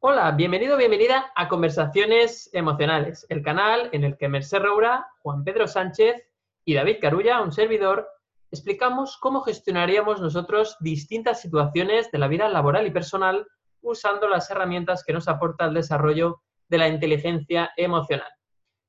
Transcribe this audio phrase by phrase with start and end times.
[0.00, 5.66] Hola, bienvenido, bienvenida a Conversaciones Emocionales, el canal en el que Merced Roura, Juan Pedro
[5.66, 6.24] Sánchez
[6.64, 8.08] y David Carulla, un servidor,
[8.52, 13.44] explicamos cómo gestionaríamos nosotros distintas situaciones de la vida laboral y personal
[13.80, 18.30] usando las herramientas que nos aporta el desarrollo de la inteligencia emocional.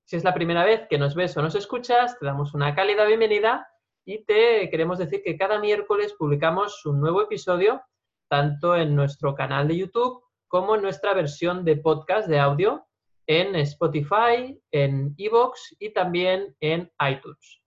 [0.05, 3.05] Si es la primera vez que nos ves o nos escuchas, te damos una cálida
[3.05, 3.67] bienvenida
[4.05, 7.81] y te queremos decir que cada miércoles publicamos un nuevo episodio,
[8.27, 12.85] tanto en nuestro canal de YouTube como nuestra versión de podcast de audio
[13.27, 17.61] en Spotify, en Evox y también en iTunes.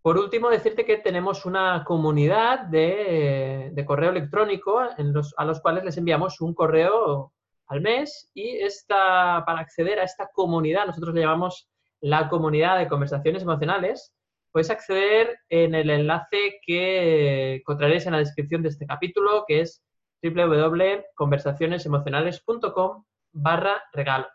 [0.00, 6.40] Por último, decirte que tenemos una comunidad de, correo electrónico a los cuales les enviamos
[6.40, 7.32] un correo
[7.66, 11.68] al mes y esta, para acceder a esta comunidad, nosotros le llamamos
[12.00, 14.14] la comunidad de conversaciones emocionales,
[14.50, 19.82] puedes acceder en el enlace que encontraréis en la descripción de este capítulo, que es
[20.30, 24.26] www.conversacionesemocionales.com barra regalo.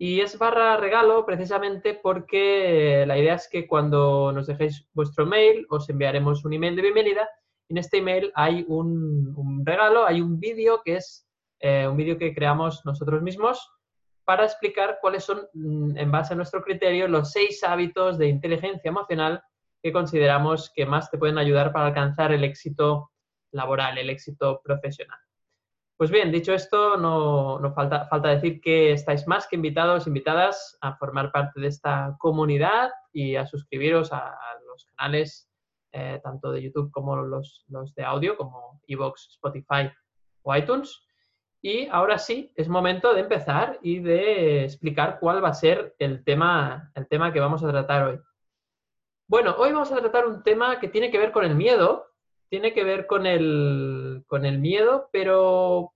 [0.00, 5.66] Y es barra regalo precisamente porque la idea es que cuando nos dejéis vuestro mail
[5.70, 7.28] os enviaremos un email de bienvenida.
[7.68, 11.26] En este email hay un, regalo, hay un vídeo que es
[11.60, 13.72] eh, un vídeo que creamos nosotros mismos
[14.24, 18.90] para explicar cuáles son, mm, en base a nuestro criterio, los seis hábitos de inteligencia
[18.90, 19.42] emocional
[19.82, 23.10] que consideramos que más te pueden ayudar para alcanzar el éxito
[23.52, 25.18] laboral, el éxito profesional.
[25.98, 30.96] Pues bien, dicho esto, no, falta, falta, decir que estáis más que invitados, invitadas a
[30.96, 35.50] formar parte de esta comunidad y a suscribiros a, los canales
[35.90, 39.90] eh, tanto de YouTube como los, los de audio, como Evox, Spotify
[40.42, 41.00] o iTunes.
[41.60, 46.22] Y ahora sí, es momento de empezar y de explicar cuál va a ser el
[46.22, 48.20] tema, el tema que vamos a tratar hoy.
[49.26, 52.06] Bueno, hoy vamos a tratar un tema que tiene que ver con el miedo,
[52.48, 55.92] tiene que ver con el, con el miedo, pero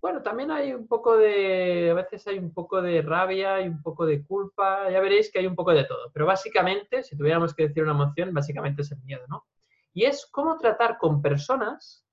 [0.00, 3.80] bueno, también hay un poco de, a veces hay un poco de rabia, y un
[3.82, 7.54] poco de culpa, ya veréis que hay un poco de todo, pero básicamente, si tuviéramos
[7.54, 9.46] que decir una emoción, básicamente es el miedo, ¿no?
[9.94, 12.04] Y es cómo tratar con personas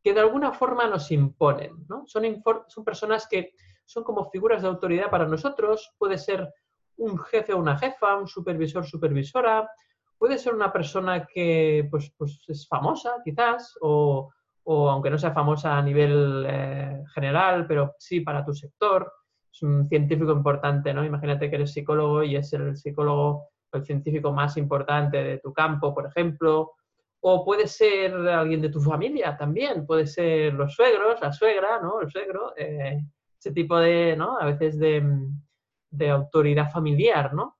[0.00, 2.04] que de alguna forma nos imponen, ¿no?
[2.06, 2.22] Son,
[2.68, 6.48] son personas que son como figuras de autoridad para nosotros, puede ser
[6.96, 9.68] un jefe o una jefa, un supervisor, supervisora,
[10.18, 14.30] puede ser una persona que pues, pues es famosa quizás, o,
[14.64, 19.12] aunque no sea famosa a nivel eh, general, pero sí para tu sector,
[19.52, 21.04] es un científico importante, ¿no?
[21.04, 25.94] Imagínate que eres psicólogo y es el psicólogo, el científico más importante de tu campo,
[25.94, 26.72] por ejemplo,
[27.20, 32.00] o puede ser alguien de tu familia también, puede ser los suegros, la suegra, ¿no?
[32.00, 32.98] El suegro, eh,
[33.38, 34.38] ese tipo de, ¿no?
[34.38, 35.02] A veces de,
[35.90, 37.56] de autoridad familiar, ¿no?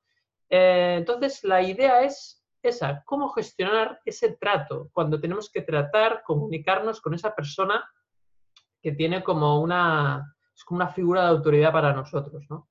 [0.51, 7.01] Eh, entonces, la idea es esa, cómo gestionar ese trato cuando tenemos que tratar, comunicarnos
[7.01, 7.85] con esa persona
[8.83, 12.69] que tiene como una, es como una figura de autoridad para nosotros, ¿no?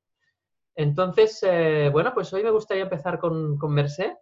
[0.76, 4.14] Entonces, eh, bueno, pues hoy me gustaría empezar con, con Merced,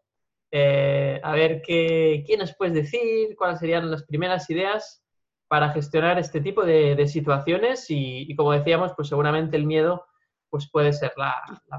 [0.52, 5.03] eh, a ver qué, nos puedes decir, cuáles serían las primeras ideas
[5.48, 10.06] para gestionar este tipo de, situaciones y, y, como decíamos, pues seguramente el miedo
[10.52, 11.34] pues puede ser la,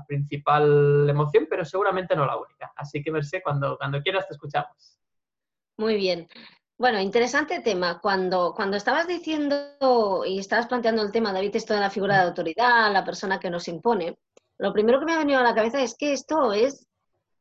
[0.09, 2.73] principal emoción, pero seguramente no la única.
[2.75, 4.99] Así que, Merced, cuando, cuando quieras te escuchamos.
[5.77, 6.27] Muy bien.
[6.79, 8.01] Bueno, interesante tema.
[8.01, 12.29] Cuando, cuando estabas diciendo y estabas planteando el tema, David, esto de la figura de
[12.29, 14.17] autoridad, la persona que nos impone,
[14.59, 16.87] lo primero que me ha venido a la cabeza es que esto es,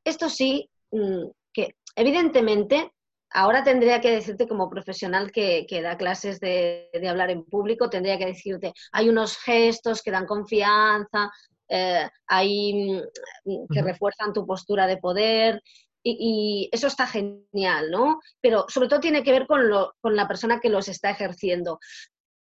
[0.03, 2.91] esto sí, mm, que evidentemente
[3.33, 8.25] ahora tendría que decirte como profesional que, da clases de, hablar en público, tendría que
[8.25, 11.31] decirte, hay unos gestos que dan confianza,
[11.69, 13.01] eh, hay
[13.45, 15.61] mm, que refuerzan tu postura de poder.
[16.03, 18.19] Y, eso está genial, ¿no?
[18.41, 21.79] Pero sobre todo tiene que ver con, la persona que los está ejerciendo.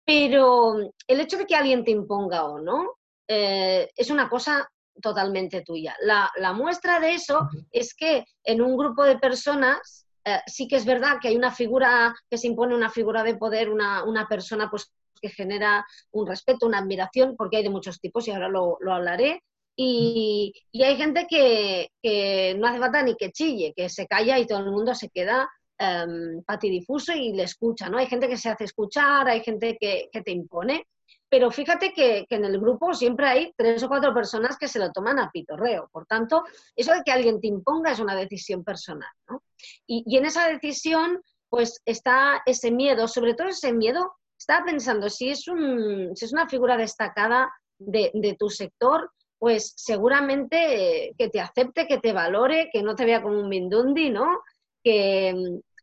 [0.05, 0.77] Pero
[1.07, 4.69] el hecho de que alguien te imponga o no eh, es una cosa
[5.01, 5.97] totalmente tuya.
[6.01, 10.75] La, la muestra de eso es que en un grupo de personas eh, sí que
[10.75, 14.69] es verdad que hay una figura, que se impone una figura de poder, una, persona
[14.69, 14.91] pues,
[15.23, 19.45] que genera un respeto, una admiración, porque hay de muchos tipos y ahora lo, hablaré.
[19.77, 24.59] Y, hay gente que, no hace falta ni que chille, que se calla y todo
[24.59, 27.99] el mundo se queda um, patidifuso y le escucha, ¿no?
[27.99, 30.87] Hay gente que se hace escuchar, hay gente que, que te impone
[31.29, 34.93] pero fíjate que, en el grupo siempre hay tres o cuatro personas que se lo
[34.93, 35.89] toman a pitorreo.
[35.91, 36.45] Por tanto,
[36.75, 39.11] eso de que alguien te imponga es una decisión personal.
[39.29, 39.43] ¿no?
[39.87, 45.31] Y, en esa decisión, pues está ese miedo, sobre todo ese miedo, estaba pensando, si
[45.31, 51.87] es, un, si es una figura destacada de, tu sector, pues seguramente que te acepte,
[51.87, 54.43] que te valore, que no te vea como un mindundi, ¿no?
[54.83, 55.35] Que,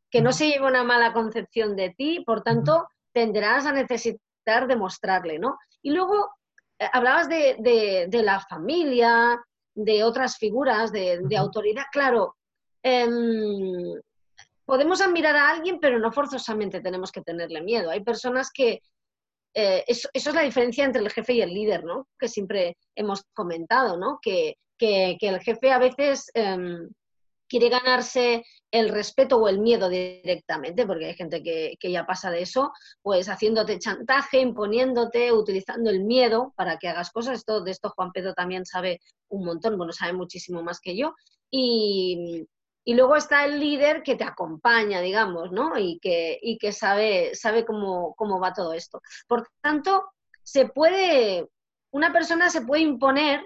[0.10, 4.22] que no se lleve una mala concepción de ti, por tanto, tendrás a necesitar
[4.68, 5.58] demostrarle, ¿no?
[5.82, 6.30] Y luego
[6.80, 9.40] eh, hablabas de, la familia,
[9.76, 11.86] de otras figuras de, autoridad.
[11.92, 12.36] Claro,
[12.84, 14.00] em,
[14.66, 17.90] podemos admirar a alguien, pero no forzosamente tenemos que tenerle miedo.
[17.90, 18.82] Hay personas que...
[19.56, 22.08] Eh, eso, es la diferencia entre el jefe y el líder, ¿no?
[22.18, 24.20] Que siempre hemos comentado, ¿no?
[24.22, 26.90] Que, el jefe a veces em,
[27.48, 28.44] quiere ganarse
[28.74, 32.74] el respeto o el miedo directamente, porque hay gente que, ya pasa de eso,
[33.04, 37.38] pues haciéndote chantaje, imponiéndote, utilizando el miedo para que hagas cosas.
[37.38, 39.00] Esto, de esto Juan Pedro también sabe
[39.30, 41.14] un montón, bueno, sabe muchísimo más que yo.
[41.52, 42.48] Y,
[42.88, 45.78] luego está el líder que te acompaña, digamos, ¿no?
[45.78, 49.02] Y que, y que sabe, sabe cómo, cómo va todo esto.
[49.28, 50.04] Por tanto,
[50.42, 51.48] se puede,
[51.92, 53.46] una persona se puede imponer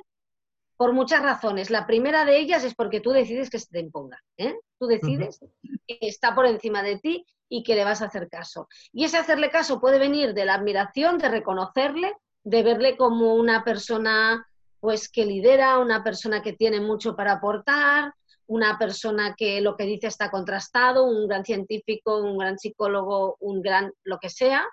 [0.78, 1.70] por muchas razones.
[1.70, 4.22] La primera de ellas es porque tú decides que se te imponga.
[4.38, 4.56] ¿eh?
[4.80, 5.40] Tú decides
[5.88, 8.68] que está por encima de ti y que le vas a hacer caso.
[8.94, 12.14] Y ese hacerle caso puede venir de la admiración, de reconocerle,
[12.44, 14.48] de verle como una persona
[14.80, 18.14] pues que lidera, una persona que tiene mucho para aportar,
[18.46, 23.62] una persona que lo que dice está contrastado, un gran científico, un gran psicólogo, un
[23.62, 24.66] gran lo que sea,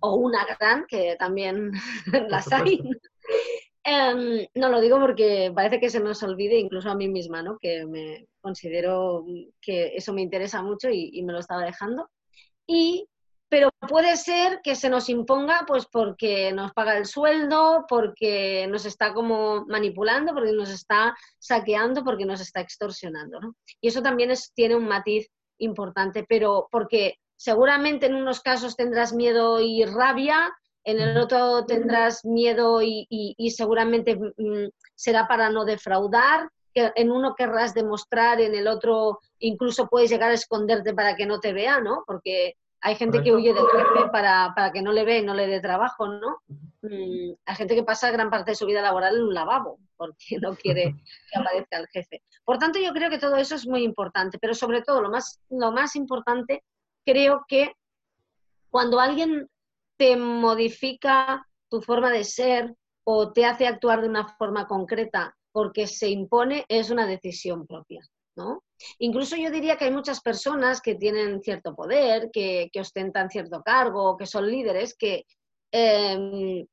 [0.00, 1.72] o una gran, que también
[2.28, 2.80] las hay.
[3.84, 7.58] Em, no lo digo porque parece que se nos olvide, incluso a mí misma, ¿no?
[7.58, 9.24] que me considero
[9.60, 12.08] que eso me interesa mucho y, me lo estaba dejando.
[12.66, 13.08] Y,
[13.48, 18.86] pero puede ser que se nos imponga pues porque nos paga el sueldo, porque nos
[18.86, 23.40] está como manipulando, porque nos está saqueando, porque nos está extorsionando.
[23.40, 23.56] ¿no?
[23.80, 25.28] Y eso también tiene un matiz
[25.58, 30.52] importante, pero porque seguramente en unos casos tendrás miedo y rabia,
[30.84, 37.74] en el otro tendrás miedo y, seguramente mm, será para no defraudar, en uno querrás
[37.74, 42.02] demostrar, en el otro incluso puedes llegar a esconderte para que no te vea, ¿no?
[42.06, 45.46] Porque hay gente que huye del jefe para, que no le vea y no le
[45.46, 46.38] dé trabajo, ¿no?
[46.82, 50.38] Mm, hay gente que pasa gran parte de su vida laboral en un lavabo porque
[50.40, 50.96] no quiere
[51.30, 52.22] que aparezca el jefe.
[52.44, 55.40] Por tanto, yo creo que todo eso es muy importante, pero sobre todo lo más,
[55.48, 56.64] lo más importante,
[57.04, 57.72] creo que
[58.68, 59.48] cuando alguien
[60.02, 62.74] te modifica tu forma de ser
[63.06, 68.00] o te hace actuar de una forma concreta porque se impone, es una decisión propia.
[68.34, 68.64] ¿no?
[68.98, 74.16] Incluso yo diría que hay muchas personas que tienen cierto poder, que, ostentan cierto cargo,
[74.16, 75.24] que son líderes, que
[75.70, 76.66] em,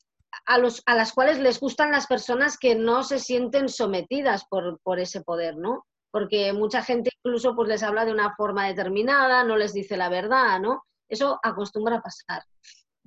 [0.48, 4.80] a, los, a las cuales les gustan las personas que no se sienten sometidas por,
[4.82, 5.86] por, ese poder, ¿no?
[6.10, 10.10] Porque mucha gente incluso pues les habla de una forma determinada, no les dice la
[10.10, 10.82] verdad, ¿no?
[11.08, 12.42] Eso acostumbra a pasar.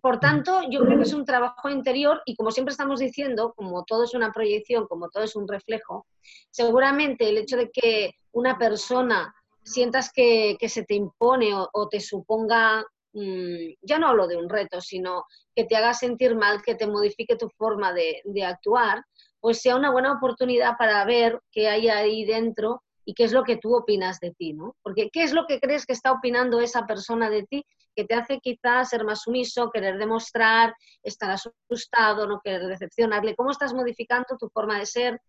[0.03, 3.85] Por tanto, yo creo que es un trabajo interior y como siempre estamos diciendo, como
[3.85, 6.07] todo es una proyección, como todo es un reflejo,
[6.51, 9.33] seguramente el hecho de que una persona
[9.63, 14.81] sientas que, se te impone o, te suponga, mm, ya no hablo de un reto,
[14.81, 19.05] sino que te haga sentir mal, que te modifique tu forma de, de actuar,
[19.39, 23.43] pues sea una buena oportunidad para ver qué hay ahí dentro y qué es lo
[23.43, 24.77] que tú opinas de ti, ¿no?
[24.83, 27.65] Porque qué es lo que crees que está opinando esa persona de ti
[27.95, 33.35] que te hace quizás ser más sumiso, querer demostrar, estar asustado, no querer decepcionarle.
[33.35, 35.21] ¿Cómo estás modificando tu forma de ser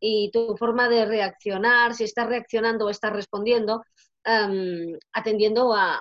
[0.00, 1.94] y tu forma de reaccionar?
[1.94, 3.82] Si estás reaccionando o estás respondiendo,
[4.24, 6.00] em, atendiendo a,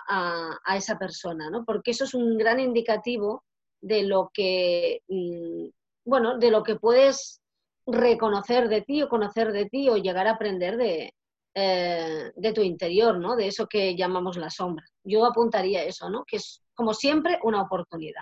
[0.76, 1.66] esa persona, ¿no?
[1.66, 3.44] Porque eso es un gran indicativo
[3.82, 5.70] de lo que, mm,
[6.06, 7.42] bueno, de lo que puedes
[7.88, 11.14] reconocer de ti o conocer de ti o llegar a aprender de,
[11.56, 13.36] eh, de tu interior, ¿no?
[13.36, 14.86] De eso que llamamos la sombra.
[15.04, 16.24] Yo apuntaría eso, ¿no?
[16.24, 18.22] Que es, como siempre, una oportunidad.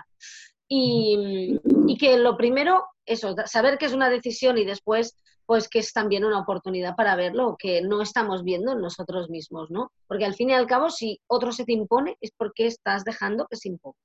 [0.68, 1.60] Y,
[1.98, 6.24] que lo primero, eso, saber que es una decisión y después, pues que es también
[6.24, 9.92] una oportunidad para verlo, que no estamos viendo en nosotros mismos, ¿no?
[10.08, 13.46] Porque al fin y al cabo, si otro se te impone, es porque estás dejando
[13.50, 13.98] que se imponga.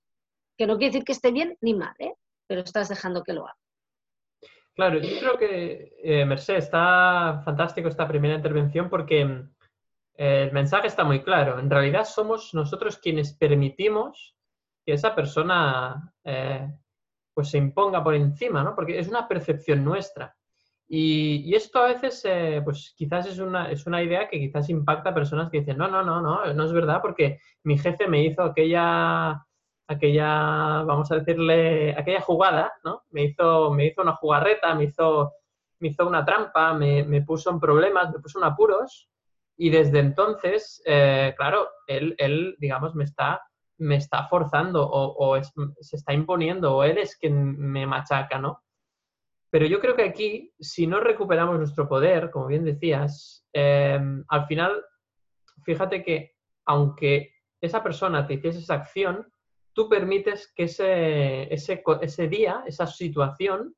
[0.57, 2.15] Que no quiere decir que esté bien ni mal, ¿eh?
[2.47, 3.60] Pero estás dejando que lo haga.
[4.73, 9.49] Claro, yo creo que, eh, Mercedes, está fantástico esta primera intervención porque mm,
[10.15, 11.59] el mensaje está muy claro.
[11.59, 14.35] En realidad somos nosotros quienes permitimos
[14.85, 16.71] que esa persona eh,
[17.33, 18.75] pues se imponga por encima, ¿no?
[18.75, 20.35] Porque es una percepción nuestra.
[20.87, 25.11] Y, esto a veces, eh, pues quizás es una, es una idea que quizás impacta
[25.11, 28.23] a personas que dicen, no, no, no, no, no es verdad porque mi jefe me
[28.23, 29.45] hizo aquella
[29.91, 33.03] aquella, vamos a decirle, aquella jugada, ¿no?
[33.11, 35.33] Me hizo, me hizo una jugarreta, me hizo,
[35.79, 39.09] me hizo una trampa, me, me puso en problemas, me puso en apuros
[39.63, 43.41] y desde entonces, eh, claro, él, él, digamos, me está,
[43.77, 45.39] me está forzando o,
[45.79, 48.63] se está imponiendo o él es quien me machaca, ¿no?
[49.49, 54.47] Pero yo creo que aquí, si no recuperamos nuestro poder, como bien decías, eh, al
[54.47, 54.83] final,
[55.63, 59.31] fíjate que aunque esa persona te hiciese esa acción,
[59.73, 63.75] tú permites que ese, ese, ese día, esa situación,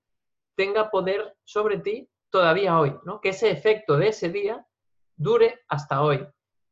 [0.55, 3.21] tenga poder sobre ti todavía hoy, ¿no?
[3.21, 4.65] Que ese efecto de ese día
[5.15, 6.27] dure hasta hoy.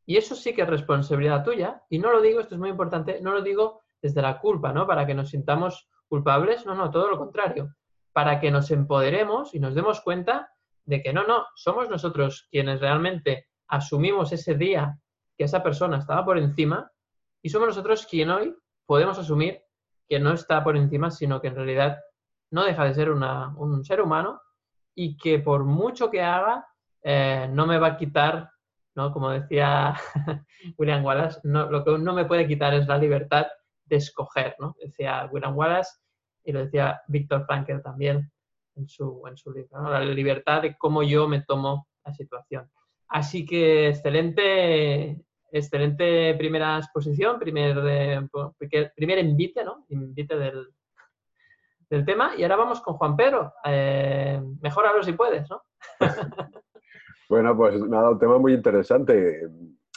[0.06, 1.84] Y eso sí que es responsabilidad tuya.
[1.90, 4.88] Y no lo digo, esto es muy importante, no lo digo desde la culpa, ¿no?
[4.88, 7.76] Para que nos sintamos culpables, no, no, todo lo contrario.
[8.12, 10.52] Para que nos empoderemos y nos demos cuenta
[10.86, 15.00] de que no, no, somos nosotros quienes realmente asumimos ese día
[15.38, 16.92] que esa persona estaba por encima
[17.42, 18.56] y somos nosotros quien hoy
[18.92, 19.64] podemos asumir
[20.10, 22.02] que no está por encima, sino que en realidad
[22.50, 24.42] no deja de ser un ser humano
[24.94, 26.68] y que por mucho que haga,
[27.02, 28.52] eh, no me va a quitar,
[28.96, 29.14] ¿no?
[29.14, 29.96] como decía
[30.78, 33.48] William Wallace, no, lo que no me puede quitar es la libertad
[33.86, 34.76] de escoger, ¿no?
[34.84, 35.92] decía William Wallace
[36.44, 38.30] y lo decía Víctor Frankl también
[38.76, 42.70] en su, en su libro, la libertad de cómo yo me tomo la situación.
[43.08, 48.28] Así que excelente, excelente primera exposición, primer, eh,
[48.96, 49.86] primer invite, ¿no?
[49.90, 50.74] Invite del,
[51.90, 52.34] del tema.
[52.38, 53.54] Y ahora vamos con Juan Pedro.
[53.66, 55.64] Eh, mejoralo si puedes, ¿no?
[57.30, 59.48] bueno, pues nada, un tema muy interesante.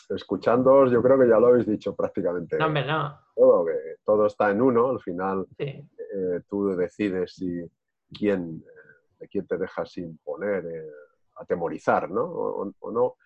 [0.08, 2.58] Escuchándoos, yo creo que ya lo habéis dicho prácticamente.
[2.58, 3.18] No, hombre, no.
[3.34, 3.72] Todo, que
[4.04, 4.90] todo está en uno.
[4.90, 5.80] Al final, eh,
[6.48, 7.64] tú decides si
[8.12, 8.62] quién,
[9.18, 10.64] de quién te dejas imponer
[11.36, 12.24] atemorizar, ¿no?
[12.24, 13.16] O, no,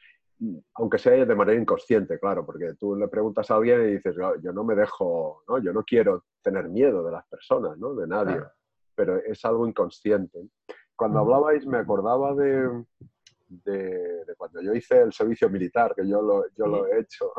[0.75, 4.53] aunque sea de manera inconsciente, claro, porque tú le preguntas a alguien y dices, yo
[4.53, 5.59] no me dejo, ¿no?
[5.59, 7.95] Yo no quiero tener miedo de las personas, ¿no?
[7.95, 8.41] De nadie,
[8.95, 10.49] pero es algo inconsciente.
[10.95, 12.85] Cuando hablabais me acordaba de,
[13.49, 17.33] de, cuando yo hice el servicio militar, que yo lo, yo lo he hecho,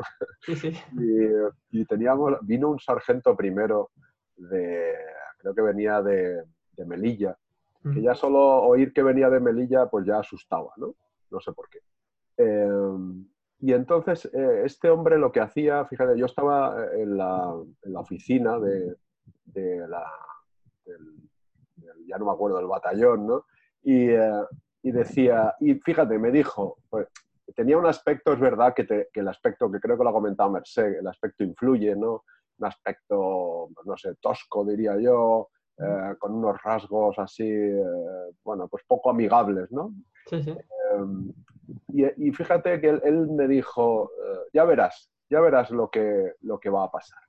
[1.71, 3.91] y, teníamos, vino un sargento primero
[4.35, 4.93] de,
[5.37, 7.37] creo que venía de, de Melilla,
[7.93, 10.95] que ya solo oír que venía de Melilla pues ya asustaba, ¿no?
[11.31, 11.79] No sé por qué.
[12.39, 13.27] Em,
[13.59, 17.53] y entonces eh, este hombre lo que hacía, fíjate, yo estaba en la,
[17.83, 18.95] en la oficina de,
[19.43, 20.05] de la,
[20.85, 21.29] del,
[22.07, 23.45] ya no me acuerdo, del batallón, ¿no?
[23.83, 24.43] Y, eh,
[24.83, 27.07] y, decía, y fíjate, me dijo, pues,
[27.53, 30.49] tenía un aspecto, es verdad, que, que, el aspecto que creo que lo ha comentado
[30.49, 32.23] Merced, el aspecto influye, ¿no?
[32.57, 37.83] Un aspecto, no sé, tosco diría yo, eh, con unos rasgos así, eh,
[38.45, 39.93] bueno, pues poco amigables, ¿no?
[40.25, 40.57] Sí, sí.
[41.87, 46.69] Y, fíjate que él, me dijo, eh, ya verás, ya verás lo que, lo que
[46.69, 47.19] va a pasar.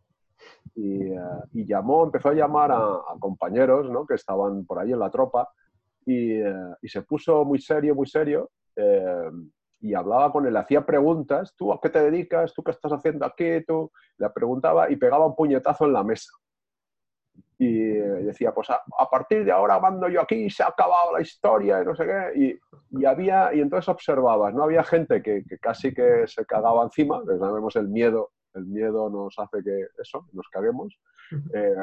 [0.75, 1.15] Y,
[1.53, 4.07] llamó, empezó a llamar a, compañeros ¿no?
[4.07, 5.49] que estaban por ahí en la tropa
[6.07, 8.51] y, y se puso muy serio, muy serio
[9.81, 12.53] y hablaba con él, hacía preguntas, ¿tú a qué te dedicas?
[12.53, 13.65] ¿Tú qué estás haciendo aquí?
[13.67, 16.31] Tú le preguntaba y pegaba un puñetazo en la mesa
[17.63, 17.93] y
[18.25, 21.85] decía, pues a, partir de ahora mando yo aquí, se ha acabado la historia y
[21.85, 22.59] no sé qué.
[22.91, 24.65] Y, había, y entonces observabas, ¿no?
[24.65, 29.63] Había gente que, casi que se cagaba encima, sabemos el miedo, el miedo nos hace
[29.63, 30.99] que eso, nos caguemos.
[31.53, 31.75] Eh,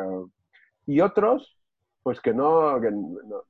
[0.88, 1.56] y otros,
[2.02, 3.46] pues que no, que no,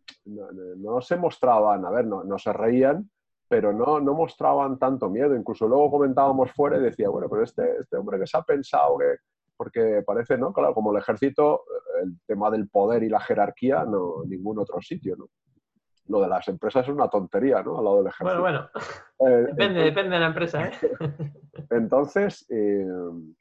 [0.76, 3.10] no, se mostraban, a ver, no, no se reían,
[3.48, 5.34] pero no, no mostraban tanto miedo.
[5.34, 8.98] Incluso luego comentábamos fuera y decía, bueno, pero este, este hombre que se ha pensado
[8.98, 9.16] que,
[9.58, 10.54] porque parece, ¿no?
[10.54, 11.64] Claro, como el ejército,
[12.02, 15.30] el tema del poder y la jerarquía, no ningún otro sitio, ¿no?
[16.10, 17.80] Lo de las empresas es una tontería, ¿no?
[17.80, 18.42] Al lado del ejército.
[18.42, 18.70] Bueno, bueno.
[19.20, 20.72] Eh, depende, depende de la empresa, ¿eh?
[21.72, 22.86] Entonces, eh,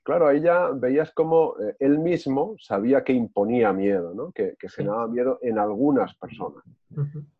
[0.02, 4.32] claro, ahí ya veías como eh, él mismo sabía que imponía miedo, ¿no?
[4.32, 6.64] Que, generaba miedo en algunas personas.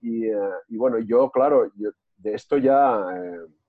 [0.03, 1.73] y, y, bueno, yo, claro,
[2.19, 3.07] de esto ya,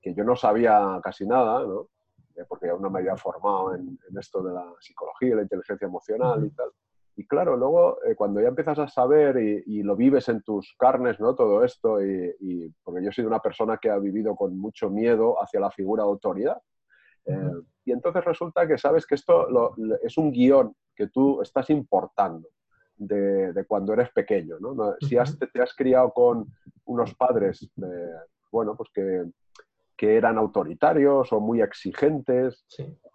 [0.02, 1.88] que yo no sabía casi nada, ¿no?
[2.38, 6.46] Eh, porque aún no me había formado en, esto de la psicología, la inteligencia emocional
[6.46, 6.70] y tal.
[7.16, 11.20] Y claro, luego eh, cuando ya empiezas a saber y, lo vives en tus carnes,
[11.20, 11.34] ¿no?
[11.34, 15.60] Todo esto, y, porque yo soy una persona que ha vivido con mucho miedo hacia
[15.60, 16.62] la figura de autoridad.
[17.26, 17.52] Eh,
[17.86, 22.50] y entonces resulta que sabes que esto es un guion que tú estás importando
[22.96, 24.96] de, cuando eres pequeño, ¿no?
[25.02, 26.46] Si has, te, has criado con
[26.86, 27.68] unos padres,
[28.52, 29.26] bueno, pues que
[29.98, 32.66] que eran autoritarios o muy exigentes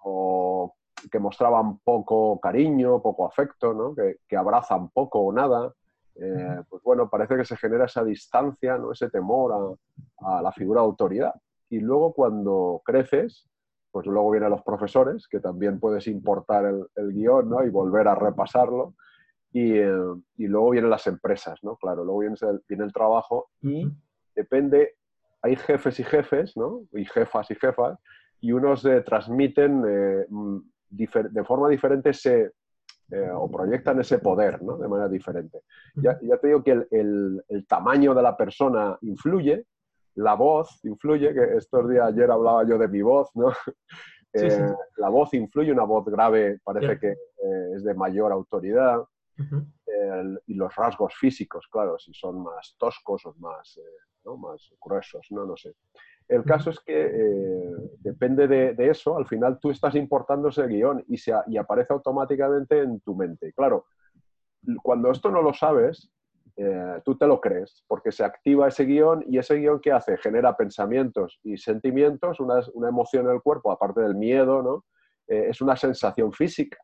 [0.03, 0.75] o
[1.11, 3.95] que mostraban poco cariño, poco afecto, ¿no?
[3.95, 5.73] que, abrazan poco o nada.
[6.17, 8.93] Eh, pues bueno, parece que se genera esa distancia, ¿no?
[8.93, 9.79] ese temor
[10.19, 11.35] a, la figura de autoridad.
[11.71, 13.49] Y luego cuando creces,
[13.91, 17.65] pues luego vienen los profesores, que también puedes importar el, guion ¿no?
[17.65, 18.95] y volver a repasarlo.
[19.53, 19.93] Y, eh,
[20.37, 21.77] y, luego vienen las empresas, ¿no?
[21.77, 23.87] Claro, luego viene el, viene el trabajo y
[24.35, 24.95] depende
[25.43, 26.83] hay jefes y jefes, ¿no?
[26.93, 27.99] Y jefas y jefas,
[28.41, 30.59] y unos eh, transmiten eh, mm,
[30.91, 32.53] de forma diferente ese,
[33.11, 34.77] eh, o proyectan ese poder, ¿no?
[34.77, 35.61] De manera diferente.
[35.97, 39.67] Ya, ya te digo que el, el, tamaño de la persona influye,
[40.17, 43.53] la voz influye, que estos días ayer hablaba yo de mi voz, ¿no?
[44.97, 47.15] La voz influye, una voz grave parece que
[47.77, 49.05] es de mayor autoridad.
[50.47, 53.79] y los rasgos físicos, claro, si son más toscos o más,
[54.25, 55.45] eh, más gruesos, ¿no?
[55.45, 55.75] no sé.
[56.29, 61.05] El caso es que eh, depende de, eso, al final tú estás importando ese guion
[61.09, 63.53] y, se, y aparece automáticamente en tu mente.
[63.53, 63.87] Claro,
[64.83, 66.11] cuando esto no lo sabes,
[66.57, 70.17] eh, tú te lo crees, porque se activa ese guion y ese guion que hace
[70.17, 74.85] genera pensamientos y sentimientos, una, una emoción en el cuerpo, aparte del miedo, ¿no?
[75.29, 76.79] es una sensación física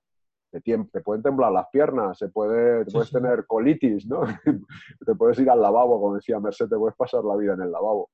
[0.51, 4.23] te, pueden temblar las piernas, se puede, puedes tener colitis, ¿no?
[5.07, 7.71] te puedes ir al lavabo, como decía Merced, te puedes pasar la vida en el
[7.71, 8.11] lavabo.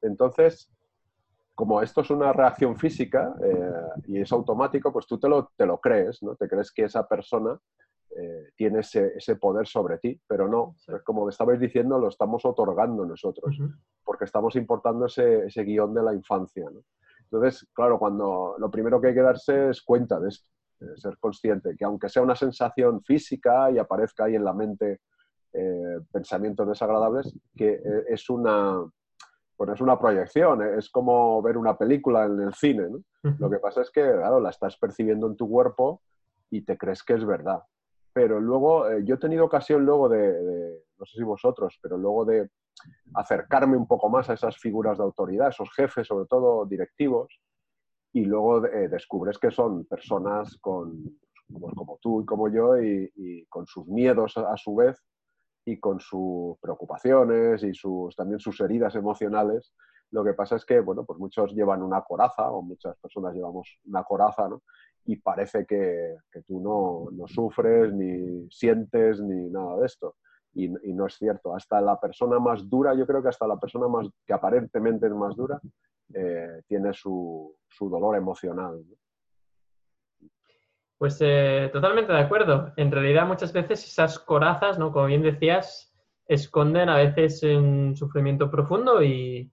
[0.00, 0.70] Entonces,
[1.54, 5.66] como esto es una reacción física eh, y es automático, pues tú te lo, te
[5.66, 6.34] lo crees, ¿no?
[6.36, 7.58] Te crees que esa persona
[8.16, 13.04] eh, tiene ese, ese, poder sobre ti, pero no, como estabais diciendo, lo estamos otorgando
[13.04, 13.58] nosotros,
[14.04, 16.80] porque estamos importando ese, ese guion de la infancia, ¿no?
[17.32, 20.46] Entonces, claro, cuando lo primero que hay que darse es cuenta de esto.
[20.82, 25.00] Eh, ser consciente que aunque sea una sensación física y aparezca ahí en la mente
[25.52, 28.84] eh, pensamientos desagradables, que eh, es una,
[29.56, 32.88] pues es una proyección, es como ver una película en el cine.
[33.38, 36.02] Lo que pasa es que, claro, la estás percibiendo en tu cuerpo
[36.50, 37.62] y te crees que es verdad.
[38.12, 42.50] Pero luego, yo he tenido ocasión luego de, no sé si vosotros, pero luego de
[43.14, 47.40] acercarme un poco más a esas figuras de autoridad, esos jefes, sobre todo directivos,
[48.12, 53.46] y luego eh, descubres que son personas con, pues, como tú y como yo y,
[53.48, 55.02] con sus miedos a, su vez
[55.64, 59.72] y con sus preocupaciones y sus, también sus heridas emocionales.
[60.10, 63.78] Lo que pasa es que, bueno, pues muchos llevan una coraza o muchas personas llevamos
[63.86, 64.62] una coraza, ¿no?
[65.06, 66.16] Y parece que,
[66.46, 70.16] tú no, no, sufres, ni sientes, ni nada de esto.
[70.52, 71.56] Y, y, no es cierto.
[71.56, 75.12] Hasta la persona más dura, yo creo que hasta la persona más, que aparentemente es
[75.12, 75.58] más dura,
[76.14, 78.84] eh, tiene su, dolor emocional.
[80.98, 82.72] Pues eh, totalmente de acuerdo.
[82.76, 84.92] En realidad muchas veces esas corazas, ¿no?
[84.92, 85.92] como bien decías,
[86.26, 89.50] esconden a veces un sufrimiento profundo y,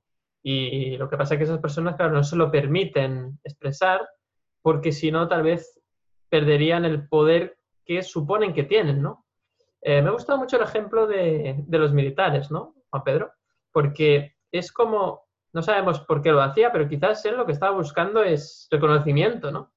[0.97, 4.07] lo que pasa es que esas personas, claro, no se lo permiten expresar
[4.61, 5.79] porque si no, tal vez
[6.29, 9.25] perderían el poder que suponen que tienen, ¿no?
[9.81, 13.31] Eh, me ha gustado mucho el ejemplo de, de, los militares, ¿no, Juan Pedro?
[13.71, 17.75] Porque es como no sabemos por qué lo hacía, pero quizás él lo que estaba
[17.75, 19.71] buscando es reconocimiento, ¿no?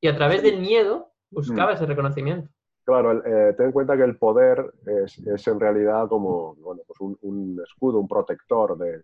[0.00, 1.74] Y a través del miedo buscaba mm.
[1.74, 2.50] ese reconocimiento.
[2.84, 7.60] Claro, eh, ten en cuenta que el poder es, en realidad como bueno, pues un,
[7.64, 9.00] escudo, un protector de,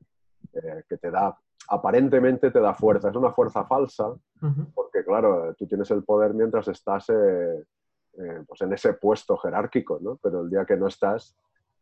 [0.52, 1.34] eh, que te da,
[1.68, 3.08] aparentemente te da fuerza.
[3.08, 4.12] Es una fuerza falsa,
[4.74, 7.64] porque claro, tú tienes el poder mientras estás eh,
[8.46, 10.18] pues en ese puesto jerárquico, ¿no?
[10.22, 11.34] Pero el día que no estás,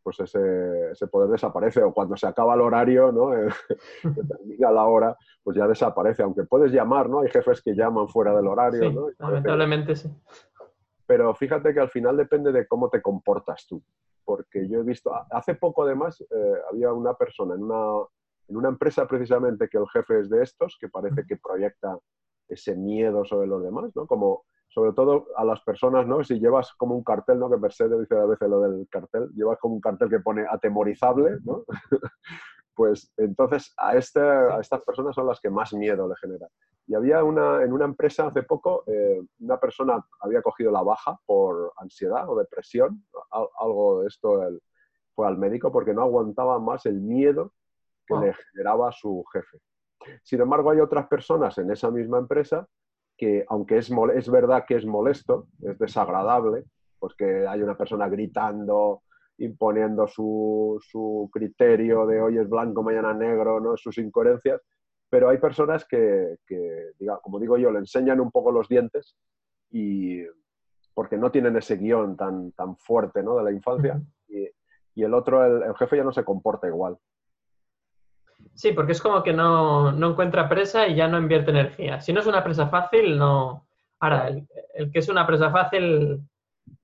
[0.02, 1.82] pues ese, poder desaparece.
[1.82, 3.30] O cuando se acaba el horario, ¿no?
[4.02, 6.22] se termina la hora, pues ya desaparece.
[6.22, 7.20] Aunque puedes llamar, ¿no?
[7.20, 9.08] Hay jefes que llaman fuera del horario, ¿no?
[9.18, 10.10] Lamentablemente sí.
[11.06, 13.82] Pero fíjate que al final depende de cómo te comportas tú.
[14.24, 18.04] Porque yo he visto, hace poco además, eh, había una persona en una,
[18.48, 21.96] en una empresa precisamente que el jefe es de estos, que parece que proyecta
[22.46, 24.06] ese miedo sobre los demás, ¿no?
[24.06, 26.22] Como sobre todo a las personas, ¿no?
[26.22, 27.50] Si llevas como un cartel, ¿no?
[27.50, 31.38] Que Mercedes dice a veces lo del cartel, llevas como un cartel que pone atemorizable,
[31.44, 31.64] ¿no?
[32.74, 36.46] pues entonces a, este, a estas personas son las que más miedo le genera.
[36.86, 41.18] Y había una, en una empresa hace poco, eh, una persona había cogido la baja
[41.26, 44.40] por ansiedad o depresión, algo de esto,
[45.14, 47.52] fue al médico porque no aguantaba más el miedo
[48.06, 49.58] que le generaba su jefe.
[50.22, 52.66] Sin embargo, hay otras personas en esa misma empresa
[53.18, 56.64] que aunque es, es verdad que es molesto, es desagradable,
[56.98, 59.02] porque hay una persona gritando,
[59.38, 63.76] imponiendo su, su, criterio de hoy es blanco, mañana negro, ¿no?
[63.76, 64.60] sus incoherencias,
[65.10, 69.16] pero hay personas que, que diga, como digo yo, le enseñan un poco los dientes
[69.70, 70.22] y
[70.94, 73.36] porque no tienen ese guion tan, tan fuerte ¿no?
[73.36, 74.48] de la infancia y,
[74.94, 76.98] y el otro, el, jefe ya no se comporta igual.
[78.58, 82.00] Sí, porque es como que no, encuentra presa y ya no invierte energía.
[82.00, 83.68] Si no es una presa fácil, no.
[84.00, 84.30] Ahora,
[84.74, 86.28] el, que es una presa fácil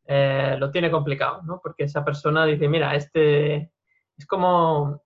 [0.06, 1.60] eh, lo tiene complicado, ¿no?
[1.60, 3.72] Porque esa persona dice, mira, este
[4.16, 5.02] es como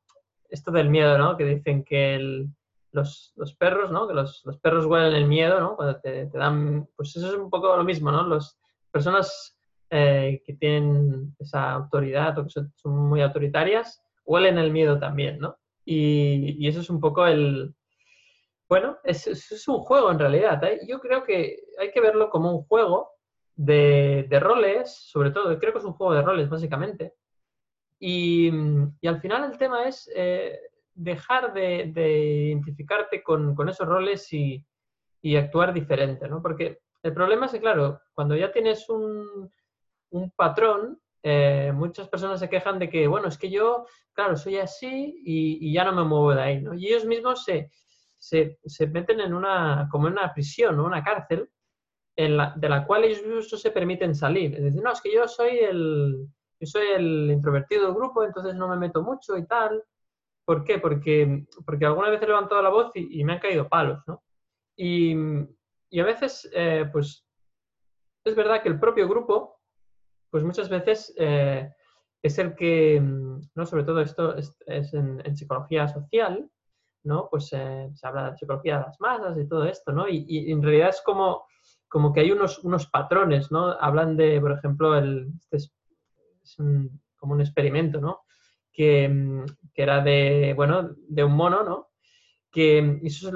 [0.50, 1.38] esto del miedo, ¿no?
[1.38, 2.46] Que dicen que
[2.92, 4.06] los, perros, ¿no?
[4.06, 5.74] Que los, perros huelen el miedo, ¿no?
[5.74, 8.26] Cuando te, dan, pues eso es un poco lo mismo, ¿no?
[8.26, 8.58] Las
[8.90, 15.38] personas eh, que tienen esa autoridad o que son muy autoritarias huelen el miedo también,
[15.38, 15.56] ¿no?
[15.90, 17.74] Y, eso es un poco el...
[18.68, 20.62] Bueno, es, es un juego en realidad.
[20.64, 20.80] ¿eh?
[20.86, 23.12] Yo creo que hay que verlo como un juego
[23.56, 27.14] de, roles, sobre todo, creo que es un juego de roles básicamente.
[27.98, 28.50] Y,
[29.00, 30.60] y al final el tema es eh,
[30.92, 32.18] dejar de, de
[32.50, 34.62] identificarte con, con, esos roles y,
[35.22, 36.42] y, actuar diferente, ¿no?
[36.42, 39.50] Porque el problema es que, claro, cuando ya tienes un,
[40.10, 44.58] un patrón, eh, muchas personas se quejan de que, bueno, es que yo, claro, soy
[44.58, 46.74] así y, ya no me muevo de ahí, ¿no?
[46.74, 47.70] Y ellos mismos se,
[48.18, 51.50] se, meten en una, como en una prisión, una cárcel,
[52.16, 54.54] en la, de la cual ellos mismos no se permiten salir.
[54.54, 56.28] Es decir, no, es que yo soy el,
[56.60, 59.82] yo soy el introvertido del grupo, entonces no me meto mucho y tal.
[60.44, 60.78] ¿Por qué?
[60.78, 64.22] Porque, porque alguna vez he levantado la voz y, me han caído palos, ¿no?
[64.76, 65.14] Y,
[65.90, 67.26] y a veces, eh, pues,
[68.24, 69.57] es verdad que el propio grupo,
[70.30, 71.70] pues muchas veces eh,
[72.22, 73.66] es el que, ¿no?
[73.66, 74.54] Sobre todo esto es,
[74.94, 76.50] en, psicología social,
[77.04, 77.28] ¿no?
[77.30, 80.08] Pues eh, se habla de psicología de las masas y todo esto, ¿no?
[80.08, 81.44] Y, en realidad es como,
[81.88, 83.70] como que hay unos, unos patrones, ¿no?
[83.70, 85.72] Hablan de, por ejemplo, el, este
[87.16, 88.22] como un experimento, ¿no?
[88.72, 91.88] Que, era de, bueno, de un mono, ¿no?
[92.50, 93.30] Que eso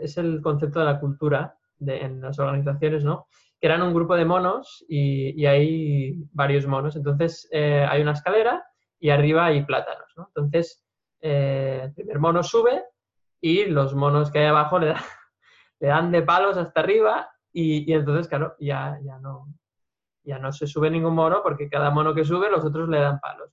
[0.00, 3.26] es, el concepto de la cultura en las organizaciones, ¿no?
[3.62, 6.96] Que eran un grupo de monos y, hay varios monos.
[6.96, 8.62] Entonces, eh, hay una escalera
[8.98, 10.26] y arriba hay plátanos, ¿no?
[10.34, 10.84] Entonces,
[11.20, 12.82] eh, el primer mono sube
[13.40, 14.94] y los monos que hay abajo le,
[15.80, 19.46] le dan de palos hasta arriba y, y entonces, claro, ya, ya no,
[20.24, 23.20] ya no se sube ningún mono porque cada mono que sube los otros le dan
[23.20, 23.50] palos.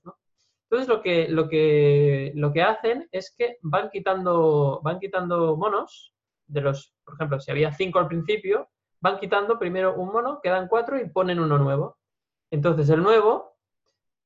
[0.70, 6.14] Entonces lo que, lo que, lo que hacen es que van quitando, van quitando monos
[6.46, 8.68] de los, por ejemplo, si había cinco al principio,
[9.00, 11.98] van quitando primero un mono, quedan cuatro y ponen uno nuevo.
[12.50, 13.56] Entonces el nuevo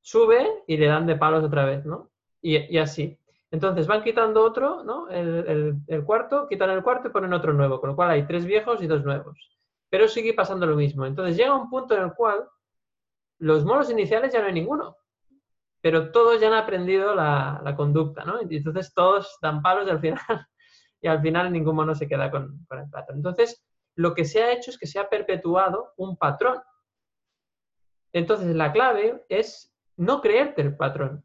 [0.00, 2.10] sube y le dan de palos otra vez, ¿no?
[2.42, 3.18] Y, así.
[3.50, 5.08] Entonces van quitando otro, ¿no?
[5.08, 8.44] El, el, cuarto, quitan el cuarto y ponen otro nuevo, con lo cual hay tres
[8.44, 9.54] viejos y dos nuevos
[9.94, 11.06] pero sigue pasando lo mismo.
[11.06, 12.48] Entonces llega un punto en el cual
[13.38, 14.96] los monos iniciales ya no hay ninguno,
[15.80, 18.40] pero todos ya han aprendido la, conducta, ¿no?
[18.42, 20.18] Y entonces todos dan palos y al final,
[21.00, 23.18] y al final ningún mono se queda con, el patrón.
[23.18, 23.64] Entonces,
[23.96, 26.61] lo que se ha hecho es que se ha perpetuado un patrón.
[28.12, 31.24] Entonces, la clave es no creerte el patrón.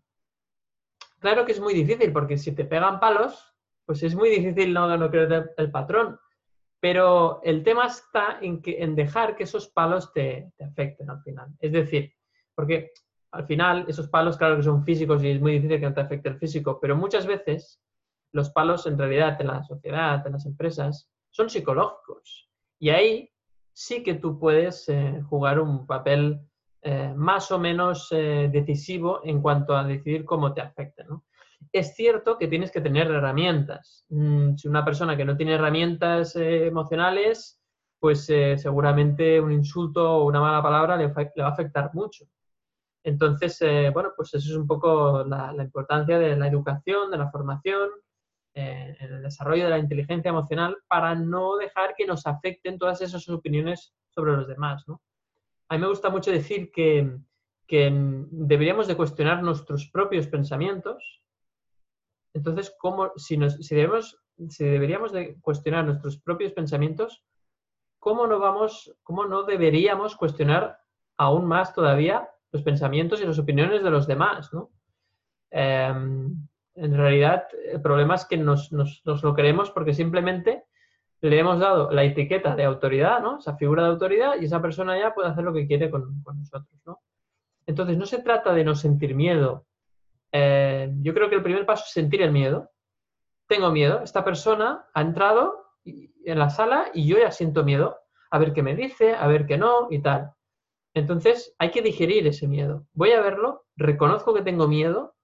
[1.19, 3.53] Claro que es muy difícil, porque si te pegan palos,
[3.85, 6.19] pues es muy difícil no, no creerte el patrón.
[6.79, 11.49] Pero el tema está en, que, en dejar que esos palos te, afecten al final.
[11.59, 12.13] Es decir,
[12.55, 12.91] porque
[13.31, 16.01] al final esos palos, claro que son físicos y es muy difícil que no te
[16.01, 17.81] afecte el físico, pero muchas veces
[18.31, 22.48] los palos en realidad en la sociedad, en las empresas, son psicológicos.
[22.79, 23.29] Y ahí
[23.73, 26.41] sí que tú puedes eh, jugar un papel
[26.81, 31.03] eh, más o menos eh, decisivo en cuanto a decidir cómo te afecta.
[31.03, 31.25] ¿no?
[31.71, 34.05] Es cierto que tienes que tener herramientas.
[34.09, 37.61] Mm, si una persona que no tiene herramientas emocionales,
[37.99, 42.25] pues seguramente un insulto o una mala palabra le, va a afectar mucho.
[43.03, 43.59] Entonces,
[43.93, 47.89] bueno, pues eso es un poco la, importancia de la educación, de la formación,
[48.53, 53.27] en el desarrollo de la inteligencia emocional para no dejar que nos afecten todas esas
[53.29, 54.83] opiniones sobre los demás,
[55.67, 57.17] A mí me gusta mucho decir que,
[57.67, 57.89] que
[58.31, 61.19] deberíamos de cuestionar nuestros propios pensamientos
[62.33, 67.23] entonces, ¿cómo, si, nos, si deberíamos de cuestionar nuestros propios pensamientos,
[67.97, 70.79] ¿cómo no, vamos, ¿cómo no deberíamos cuestionar
[71.17, 74.53] aún más todavía los pensamientos y las opiniones de los demás?
[74.53, 74.71] ¿no?
[75.51, 76.47] Em,
[76.81, 80.63] en realidad, el problema es que nos, nos, lo creemos porque simplemente
[81.21, 83.39] le hemos dado la etiqueta de autoridad, ¿no?
[83.39, 86.39] Esa figura de autoridad y esa persona ya puede hacer lo que quiere con, con
[86.39, 86.99] nosotros, ¿no?
[87.65, 89.65] Entonces, no se trata de no sentir miedo
[90.31, 92.69] eh, yo creo que el primer paso es sentir el miedo.
[93.47, 94.01] Tengo miedo.
[94.03, 97.97] Esta persona ha entrado en la sala y yo ya siento miedo.
[98.31, 100.31] A ver qué me dice, a ver qué no y tal.
[100.93, 102.85] Entonces hay que digerir ese miedo.
[102.93, 105.15] Voy a verlo, reconozco que tengo miedo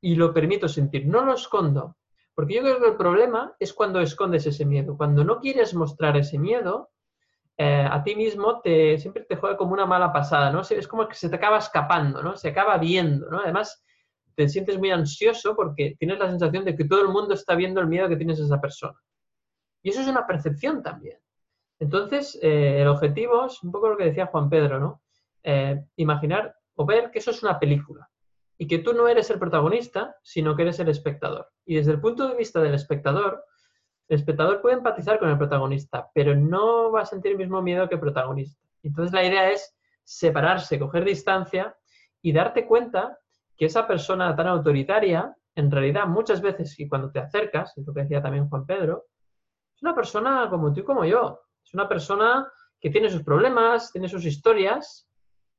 [0.00, 1.06] y lo permito sentir.
[1.06, 1.96] No lo escondo.
[2.34, 4.96] Porque yo creo que el problema es cuando escondes ese miedo.
[4.96, 6.90] Cuando no quieres mostrar ese miedo,
[7.56, 10.60] eh, a ti mismo te, siempre te juega como una mala pasada, ¿no?
[10.60, 12.36] Es como que se te acaba escapando, ¿no?
[12.36, 13.40] Se acaba viendo, ¿no?
[13.40, 13.82] Además,
[14.34, 17.80] te sientes muy ansioso porque tienes la sensación de que todo el mundo está viendo
[17.80, 19.00] el miedo que tienes a esa persona.
[19.82, 21.18] Y eso es una percepción también.
[21.78, 25.00] Entonces, eh, el objetivo es un poco lo que decía Juan Pedro, ¿no?
[25.42, 28.06] Eh, imaginar o ver que eso es una película
[28.58, 31.48] y que tú no eres el protagonista, sino que eres el espectador.
[31.64, 33.44] Y desde el punto de vista del espectador,
[34.08, 37.88] el espectador puede empatizar con el protagonista, pero no va a sentir el mismo miedo
[37.88, 38.60] que el protagonista.
[38.82, 41.76] Entonces, la idea es separarse, coger distancia
[42.22, 43.18] y darte cuenta
[43.56, 47.92] que esa persona tan autoritaria, en realidad muchas veces, y cuando te acercas, es lo
[47.92, 49.06] que decía también Juan Pedro,
[49.74, 51.40] es una persona como tú y como yo.
[51.64, 55.08] Es una persona que tiene sus problemas, tiene sus historias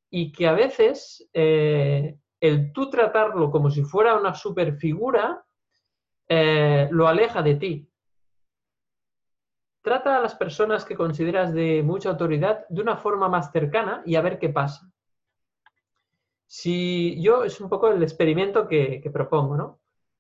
[0.10, 5.43] y que a veces eh, el tú tratarlo como si fuera una superfigura
[6.28, 7.89] eh, lo aleja de ti.
[9.82, 14.15] Trata a las personas que consideras de mucha autoridad de una forma más cercana y
[14.15, 14.91] a ver qué pasa.
[16.45, 19.80] Si yo, es un poco el experimento que, propongo, ¿no?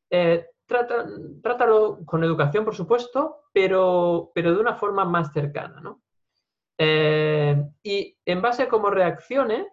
[0.09, 6.01] Eh, trátalo con educación, por supuesto, pero, pero de una forma más cercana, ¿no?
[6.77, 9.67] Eh, y en base a cómo reaccione,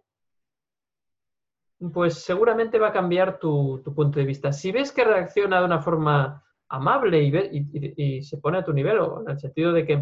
[1.92, 4.52] pues seguramente va a cambiar tu, punto de vista.
[4.52, 9.20] Si ves que reacciona de una forma amable y, se pone a tu nivel, o
[9.20, 9.92] en el sentido de que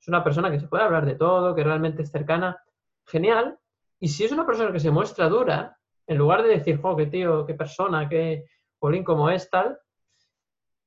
[0.00, 2.62] es una persona que se puede hablar de todo, que realmente es cercana,
[3.04, 3.58] genial.
[3.98, 7.06] Y si es una persona que se muestra dura, en lugar de decir, jo, qué
[7.06, 8.44] tío, qué persona, qué
[8.78, 9.78] polín como es, tal,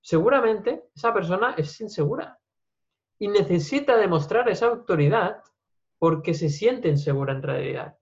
[0.01, 2.39] seguramente esa persona es insegura
[3.19, 5.43] y necesita demostrar esa autoridad
[5.97, 7.97] porque se siente insegura en realidad.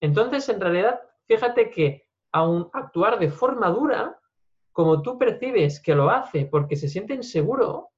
[0.00, 4.18] Entonces, en realidad, fíjate que aun actuar de forma dura,
[4.72, 7.90] como tú percibes que lo hace porque se siente inseguro,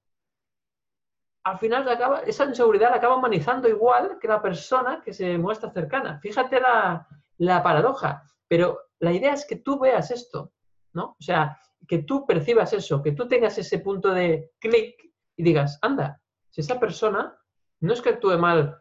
[1.44, 1.88] al final
[2.26, 6.18] esa inseguridad la acaba humanizando igual que la persona que se muestra cercana.
[6.20, 7.06] Fíjate la,
[7.38, 10.52] la paradoja, pero la idea es que tú veas esto,
[10.92, 11.16] ¿no?
[11.18, 15.78] O sea, que tú percibas eso, que tú tengas ese punto de clic y digas,
[15.82, 17.36] anda, si esa persona
[17.80, 18.78] no es que actúe mal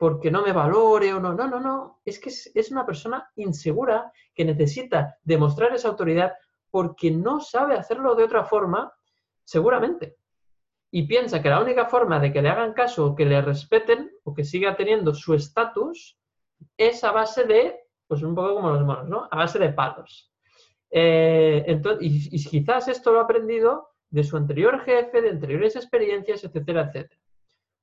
[0.00, 1.34] porque no me valore o no.
[1.34, 2.00] No, no, no.
[2.06, 6.32] Es que es, una persona insegura que necesita demostrar esa autoridad
[6.70, 8.90] porque no sabe hacerlo de otra forma,
[9.44, 10.16] seguramente.
[10.90, 14.10] Y piensa que la única forma de que le hagan caso o que le respeten
[14.24, 16.18] o que siga teniendo su estatus
[16.78, 19.28] es a base de, pues un poco como los monos, ¿no?
[19.30, 20.32] A base de palos.
[20.90, 25.76] Eh, entonces, y, y quizás esto lo ha aprendido de su anterior jefe, de anteriores
[25.76, 27.20] experiencias, etcétera, etcétera.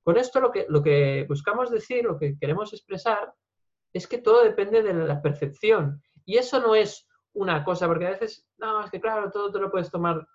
[0.08, 3.30] Con esto lo que, lo que buscamos decir, lo que queremos expresar,
[3.92, 6.02] es que todo depende de la percepción.
[6.24, 9.58] Y eso no es una cosa, porque a veces, no, es que claro, todo te
[9.58, 10.26] lo puedes tomar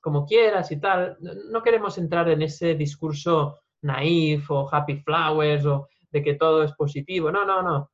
[0.00, 1.16] como quieras y tal.
[1.50, 6.72] No queremos entrar en ese discurso naif o happy flowers o de que todo es
[6.74, 7.32] positivo.
[7.32, 7.90] No, no, no.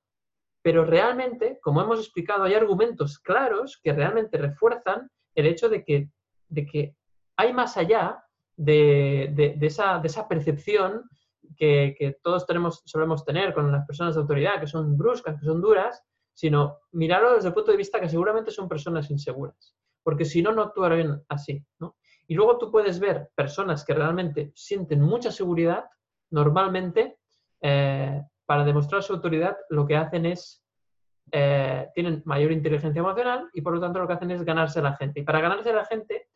[0.61, 6.11] Pero realmente, como hemos explicado, hay argumentos claros que realmente refuerzan el hecho de que,
[6.49, 6.95] de que
[7.37, 8.23] hay más allá
[8.55, 11.09] de, esa, de esa percepción
[11.57, 15.61] que, todos tenemos, solemos tener con las personas de autoridad, que son bruscas, que son
[15.61, 16.03] duras,
[16.35, 20.53] sino mirarlo desde el punto de vista que seguramente son personas inseguras, porque si no,
[20.53, 21.65] no actuarían así.
[21.79, 21.97] ¿no?
[22.27, 25.85] Y luego tú puedes ver personas que realmente sienten mucha seguridad,
[26.31, 27.19] normalmente,
[27.61, 30.65] eh, para demostrar su autoridad, lo que hacen es,
[31.31, 34.83] eh, tienen mayor inteligencia emocional y por lo tanto lo que hacen es ganarse a
[34.83, 35.21] la gente.
[35.21, 36.29] Y para ganarse a la gente,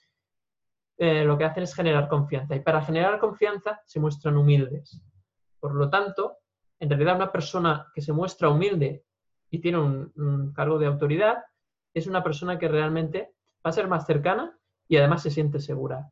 [0.98, 2.56] eh, lo que hacen es generar confianza.
[2.56, 5.02] Y para generar confianza se muestran humildes.
[5.61, 6.38] Por lo tanto,
[6.80, 9.04] en realidad una persona que se muestra humilde
[9.50, 11.44] y tiene un, cargo de autoridad
[11.92, 16.11] es una persona que realmente va a ser más cercana y además se siente segura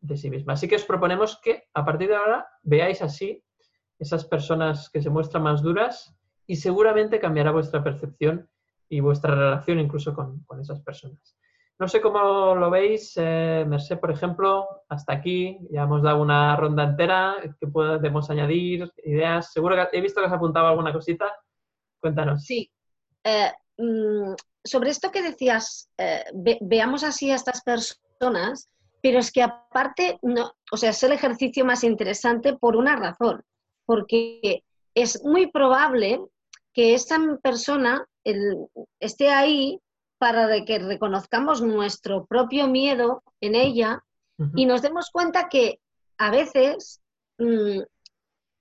[0.00, 0.54] de sí misma.
[0.54, 3.42] Así que os proponemos que a partir de ahora veáis así
[3.98, 6.16] esas personas que se muestran más duras
[6.46, 8.48] y seguramente cambiará vuestra percepción
[8.88, 11.36] y vuestra relación incluso con esas personas.
[11.76, 16.54] No sé cómo lo veis, eh, Merced, por ejemplo, hasta aquí ya hemos dado una
[16.54, 19.52] ronda entera, que podemos añadir ideas.
[19.52, 21.34] Seguro que he visto que has apuntado alguna cosita.
[22.00, 22.44] Cuéntanos.
[22.44, 22.70] Sí.
[23.24, 26.24] Eh, mm, sobre esto que decías, eh,
[26.60, 28.68] veamos así a estas personas,
[29.02, 33.42] pero es que aparte, no, o sea, es el ejercicio más interesante por una razón,
[33.84, 34.62] porque
[34.94, 36.20] es muy probable
[36.72, 38.06] que esta persona
[39.00, 39.80] esté ahí
[40.24, 44.02] para que reconozcamos nuestro propio miedo en ella
[44.56, 45.80] y nos demos cuenta que
[46.16, 47.02] a veces
[47.36, 47.80] mm,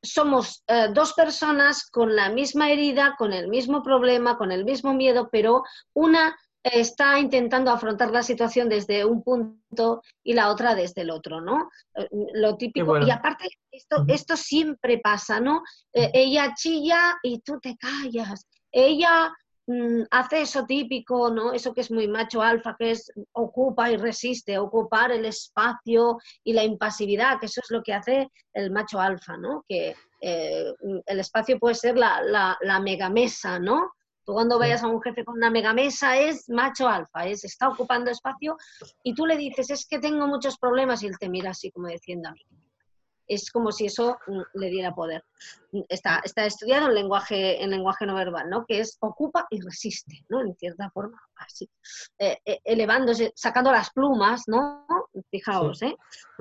[0.02, 4.94] somos eh, dos personas con la misma herida, con el mismo problema, con el mismo
[4.94, 11.04] miedo, pero una está intentando afrontar la situación desde un punto y la otra desde
[11.04, 11.70] el otro, ¿no?
[11.96, 12.98] Eh, lo típico.
[12.98, 15.64] Y aparte, esto, esto siempre pasa, ¿no?
[15.94, 18.48] Eh, ella chilla y tú te callas.
[18.70, 19.34] Ella
[19.66, 21.54] Mm, hace eso típico, ¿no?
[21.54, 26.52] Eso que es muy macho alfa, que es ocupa y resiste, ocupar el espacio y
[26.54, 29.64] la impasividad, que eso es lo que hace el macho alfa, ¿no?
[29.68, 30.74] Que eh,
[31.06, 33.94] el espacio puede ser la, la, la megamesa, ¿no?
[34.26, 38.12] Tú cuando vayas a un jefe con una megamesa es macho alfa, es está ocupando
[38.12, 38.58] espacio
[39.04, 41.88] y tú le dices, es que tengo muchos problemas y él te mira así como
[41.88, 42.42] diciendo a mí,
[43.34, 45.24] es como si eso mm, le diera poder.
[45.90, 48.66] Está, está estudiado en lenguaje, en lenguaje no verbal, ¿no?
[48.66, 50.42] Que es ocupa y resiste, ¿no?
[50.42, 51.70] En cierta forma, así.
[52.20, 54.86] Eh, eh, elevándose, sacando las plumas, ¿no?
[55.32, 55.96] Fijaos, ¿eh?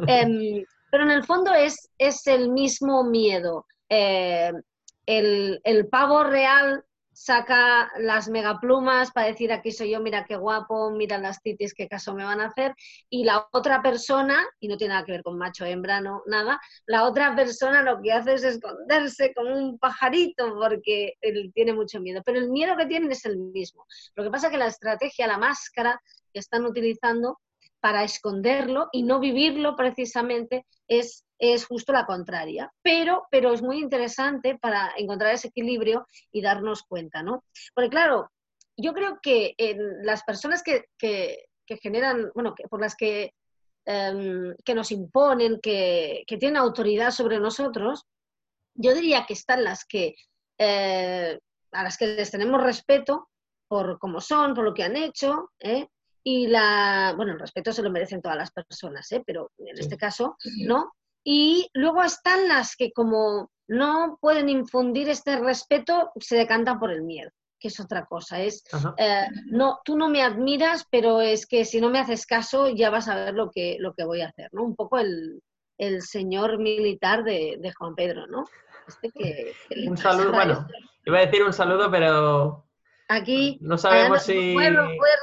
[0.07, 3.67] Em, pero en el fondo es, es el mismo miedo.
[3.89, 4.53] Eh,
[5.07, 11.19] el, pavo real saca las megaplumas para decir aquí soy yo, mira qué guapo, mira
[11.19, 12.75] las titis, qué caso me van a hacer,
[13.11, 16.61] y la otra persona, y no tiene nada que ver con macho, hembra, no, nada,
[16.87, 22.01] la otra persona lo que hace es esconderse como un pajarito porque él tiene mucho
[22.01, 23.87] miedo, pero el miedo que tienen es el mismo.
[24.15, 26.01] Lo que pasa es que la estrategia, la máscara
[26.33, 27.39] que están utilizando
[27.81, 32.73] para esconderlo y no vivirlo precisamente es es justo la contraria.
[32.83, 37.45] Pero, pero es muy interesante para encontrar ese equilibrio y darnos cuenta, ¿no?
[37.75, 38.31] Porque claro,
[38.77, 39.57] yo creo que
[40.03, 40.87] las personas que,
[41.83, 43.35] generan, bueno, que, por las que,
[43.85, 48.05] em, que nos imponen, que, tienen autoridad sobre nosotros,
[48.75, 50.15] yo diría que están las que,
[50.59, 51.41] eh,
[51.73, 53.31] a las que les tenemos respeto
[53.67, 55.89] por cómo son, por lo que han hecho, ¿eh?
[56.23, 59.25] y la, bueno, el respeto se lo merecen todas las personas, ¿eh?
[59.27, 60.93] pero en este caso, ¿no?
[61.25, 67.03] Y luego están las que como no pueden infundir este respeto, se decantan por el
[67.03, 68.41] miedo, que es otra cosa.
[68.41, 68.65] Es,
[68.99, 72.91] eh, no, tú no me admiras, pero es que si no me haces caso ya
[72.91, 74.65] vas a ver lo que, lo que voy a hacer, ¿no?
[74.65, 75.43] Un poco el,
[76.01, 78.45] señor militar de, Juan Pedro, ¿no?
[78.87, 79.55] Este
[79.89, 80.67] un saludo, bueno,
[81.07, 82.67] iba a decir un saludo, pero
[83.09, 84.55] aquí no sabemos si...
[84.55, 84.77] Puede,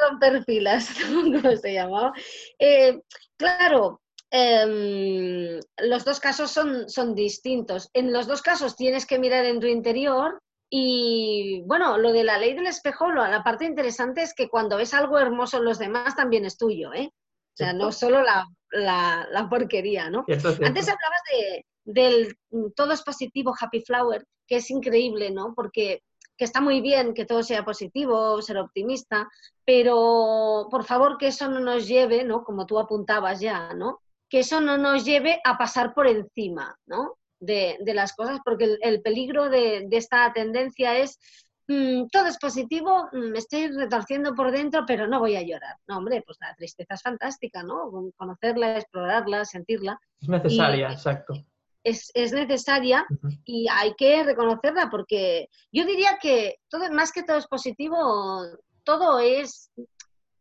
[0.09, 2.13] romper filas, ¿cómo se llamaba?
[2.57, 3.01] Eh,
[3.37, 7.89] claro, Em, los dos casos son, son distintos.
[7.93, 10.39] En los dos casos tienes que mirar en tu interior
[10.69, 14.93] y bueno, lo de la ley del espejo, la parte interesante es que cuando ves
[14.93, 17.09] algo hermoso en los demás también es tuyo, ¿eh?
[17.11, 20.25] O sea, no solo la, la, porquería, ¿no?
[20.27, 22.37] Antes hablabas de, del
[22.75, 25.53] todo es positivo, happy flower, que es increíble, ¿no?
[25.55, 26.03] Porque
[26.37, 29.27] que está muy bien que todo sea positivo, ser optimista,
[29.65, 32.43] pero por favor que eso no nos lleve, ¿no?
[32.43, 33.99] Como tú apuntabas ya, ¿no?
[34.29, 37.15] Que eso no nos lleve a pasar por encima ¿no?
[37.39, 41.19] de, las cosas, porque el, peligro de, esta tendencia es
[41.67, 45.77] mm, todo es positivo, me mm, estoy retorciendo por dentro, pero no voy a llorar.
[45.87, 47.91] No, hombre, pues la tristeza es fantástica, ¿no?
[48.15, 49.99] Conocerla, explorarla, sentirla.
[50.21, 51.33] Es necesaria, exacto.
[51.81, 53.05] Es, necesaria
[53.45, 58.43] y hay que reconocerla porque yo diría que todo, más que todo es positivo,
[58.83, 59.71] todo es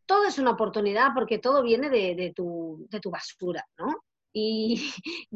[0.09, 4.03] todo es una oportunidad porque todo viene de, tu, de tu, basura, ¿no?
[4.35, 4.93] Y,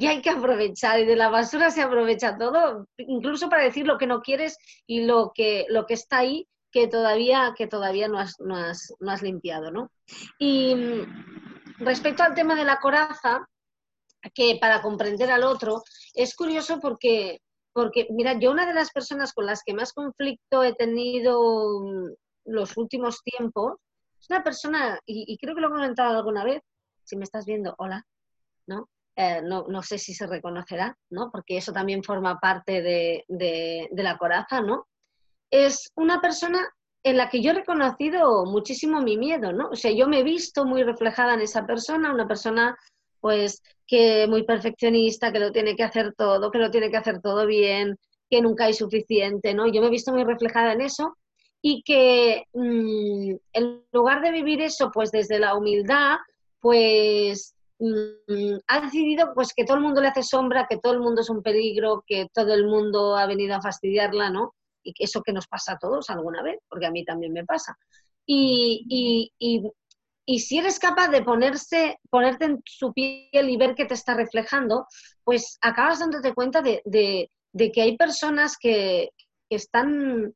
[0.07, 4.07] hay que aprovechar, y de la basura se aprovecha todo, incluso para decir lo que
[4.07, 4.57] no quieres
[4.87, 8.95] y lo que, lo que está ahí que todavía, que todavía no, has, no, has,
[9.01, 9.91] no has limpiado, ¿no?
[10.39, 13.47] Y mm, respecto al tema de la coraza,
[14.35, 15.83] que para comprender al otro,
[16.15, 17.41] es curioso porque,
[17.73, 22.11] porque, mira, yo una de las personas con las que más conflicto he tenido mm,
[22.45, 23.79] los últimos tiempos
[24.23, 26.63] es una persona, y, creo que lo he comentado alguna vez,
[27.03, 28.07] si me estás viendo, hola,
[28.69, 28.89] ¿no?
[29.17, 31.31] Eh, no, sé si se reconocerá, ¿no?
[31.33, 34.87] Porque eso también forma parte de, de, la coraza, ¿no?
[35.51, 36.61] Es una persona
[37.03, 39.71] en la que yo he reconocido muchísimo mi miedo, ¿no?
[39.71, 42.77] O sea, yo me he visto muy reflejada en esa persona, una persona
[43.21, 47.21] pues que muy perfeccionista, que lo tiene que hacer todo, que lo tiene que hacer
[47.21, 47.99] todo bien,
[48.31, 49.67] que nunca hay suficiente, ¿no?
[49.67, 51.17] Yo me he visto muy reflejada en eso
[51.63, 56.17] y que mm, en lugar de vivir eso pues desde la humildad,
[56.61, 61.01] pues mm, ha decidido pues que todo el mundo le hace sombra, que todo el
[61.01, 64.55] mundo es un peligro, que todo el mundo ha venido a fastidiarla, ¿no?
[64.83, 67.45] Y que eso que nos pasa a todos alguna vez, porque a mí también me
[67.45, 67.79] pasa.
[68.27, 69.63] Y, y,
[70.27, 74.15] y, si eres capaz de ponerse, ponerte en su piel y ver que te está
[74.15, 74.87] reflejando,
[75.25, 79.11] pues acabas dándote cuenta de, de, que hay personas que
[79.49, 80.35] están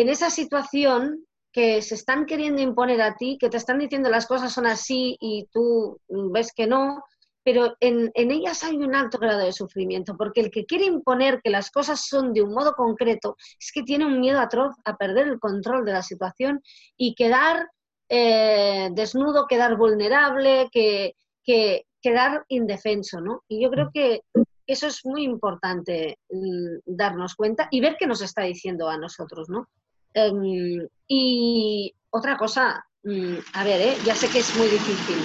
[0.00, 4.26] en esa situación que se están queriendo imponer a ti, que te están diciendo las
[4.26, 7.02] cosas son así y tú ves que no,
[7.42, 11.50] pero en, ellas hay un alto grado de sufrimiento, porque el que quiere imponer que
[11.50, 15.26] las cosas son de un modo concreto es que tiene un miedo atroz a perder
[15.26, 16.62] el control de la situación
[16.96, 17.68] y quedar
[18.08, 23.42] eh, desnudo, quedar vulnerable, que, que, quedar indefenso, ¿no?
[23.48, 24.20] Y yo creo que
[24.66, 29.48] eso es muy importante mm, darnos cuenta y ver qué nos está diciendo a nosotros,
[29.48, 29.68] ¿no?
[30.14, 33.96] Em, y otra cosa, mm, a ver, ¿eh?
[34.04, 35.18] ya sé que es muy difícil.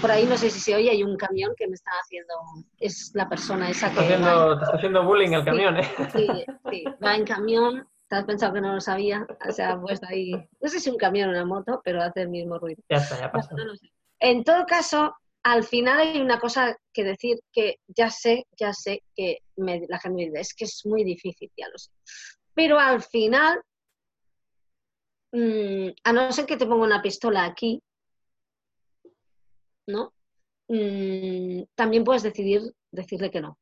[0.00, 2.34] Por ahí no sé si se oye, hay un camión que me está haciendo,
[2.78, 4.00] es la persona esa que...
[4.00, 5.90] Está haciendo, está haciendo bullying el camión, ¿eh?
[6.12, 6.28] Sí,
[6.70, 10.32] sí, va en camión, te has pensado que no lo sabía, o sea, pues ahí,
[10.60, 12.82] no sé si un camión o una moto, pero hace el mismo ruido.
[12.90, 13.54] Ya está, ya pasa.
[14.20, 19.02] En todo caso, al final hay una cosa que decir que ya sé, ya sé
[19.14, 21.90] que la gente me dice, es que es muy difícil, ya lo sé.
[22.54, 23.60] Pero al final
[25.34, 27.82] Mm, a no ser que te ponga una pistola aquí,
[29.88, 30.12] ¿no?
[30.68, 32.62] Mm, también puedes decidir
[32.92, 33.58] decirle que no.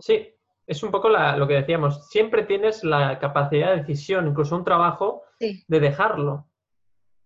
[0.00, 0.28] Sí,
[0.66, 5.22] es un poco lo que decíamos, siempre tienes la capacidad de decisión, incluso un trabajo,
[5.40, 6.46] de dejarlo.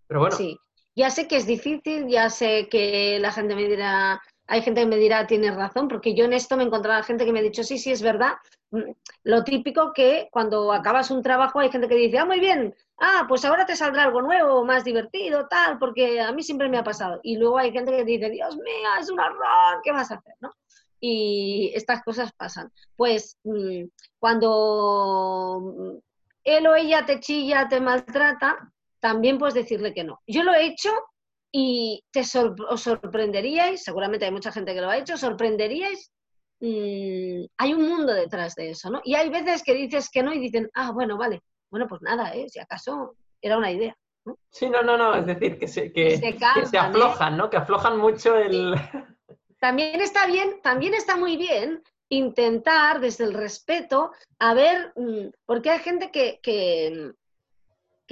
[0.07, 0.36] Pero bueno.
[0.36, 0.57] Sí,
[0.94, 4.86] ya sé que es difícil, ya sé que la gente me dirá, hay gente que
[4.86, 7.42] me dirá, tienes razón, porque yo en esto me he encontrado gente que me ha
[7.42, 8.34] dicho, sí, sí, es verdad.
[8.70, 8.92] Mm,
[9.24, 13.24] lo típico que cuando acabas un trabajo hay gente que dice, ah, muy bien, ah,
[13.28, 16.84] pues ahora te saldrá algo nuevo, más divertido, tal, porque a mí siempre me ha
[16.84, 17.20] pasado.
[17.22, 20.34] Y luego hay gente que dice, Dios mío, es un error, ¿qué vas a hacer?
[20.40, 20.50] ¿no?
[21.00, 22.72] y estas cosas pasan.
[22.96, 23.84] Pues mm,
[24.18, 26.00] cuando
[26.44, 30.20] él o ella te chilla, te maltrata, también puedes decirle que no.
[30.26, 30.90] Yo lo he hecho
[31.52, 32.22] y te
[32.68, 36.12] os sorprenderíais, seguramente hay mucha gente que lo ha hecho, sorprenderíais.
[36.61, 39.00] Mm, hay un mundo detrás de eso, ¿no?
[39.04, 41.40] Y hay veces que dices que no y dicen, ah, bueno, vale,
[41.70, 42.48] bueno, pues nada, ¿eh?
[42.48, 43.96] si acaso era una idea.
[44.50, 47.48] Sí, no, no, no, es decir, que se, que, se, aflojan, ¿no?
[47.48, 48.74] Que aflojan mucho el
[49.59, 55.70] también está bien, también está muy bien intentar desde el respeto a ver, mm, porque
[55.70, 57.12] hay gente que, que,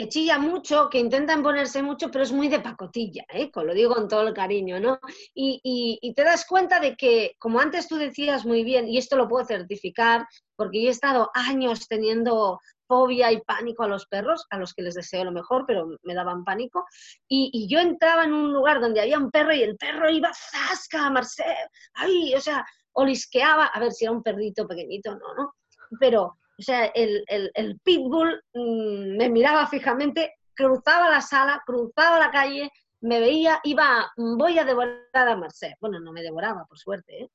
[0.08, 3.50] chilla mucho, que intenta imponerse mucho, pero es muy de pacotilla, ¿eh?
[3.54, 4.98] lo digo con todo el cariño, ¿no?
[5.34, 5.60] Y,
[6.02, 9.26] y, te das cuenta de que, como antes tú decías muy bien, y esto lo
[9.26, 14.58] puedo certificar, porque yo he estado años teniendo fobia y pánico a los perros, a
[14.58, 16.84] los que les deseo lo mejor, pero me daban pánico.
[17.28, 21.10] Y, yo entraba en un lugar donde había un perro y el perro iba zasca,
[21.10, 21.56] Marcel,
[21.94, 25.54] ay, o sea, olisqueaba, a ver si era un perrito pequeñito, no, ¿no?
[25.98, 32.30] Pero, o sea, el, el, pitbull mm, me miraba fijamente, cruzaba la sala, cruzaba la
[32.30, 35.74] calle, me veía, iba, voy a devorar a Marcel.
[35.80, 37.30] Bueno, no me devoraba, por suerte, ¿eh?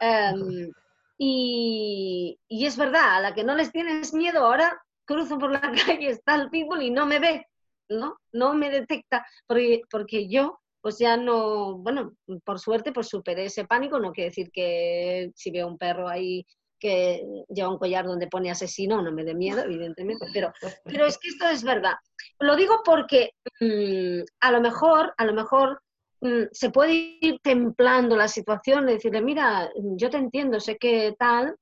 [0.00, 0.70] Em,
[1.18, 5.60] y, es verdad, a la que no les tienes miedo, ahora cruzo por la
[6.00, 7.46] calle, está el pitbull y no me ve,
[7.88, 8.18] ¿no?
[8.32, 12.12] No me detecta, porque, porque yo, pues ya no, bueno,
[12.44, 16.44] por suerte, pues superé ese pánico, no quiere decir que si veo un perro ahí
[16.82, 20.52] que lleva un collar donde pone asesino, no me dé miedo, evidentemente, pero,
[20.84, 21.94] pero es que esto es verdad.
[22.40, 23.30] Lo digo porque
[23.60, 25.80] mm, a lo mejor, a lo mejor
[26.22, 31.56] Mm, se puede ir templando la situación, decirle, mira, yo te entiendo, sé que tal,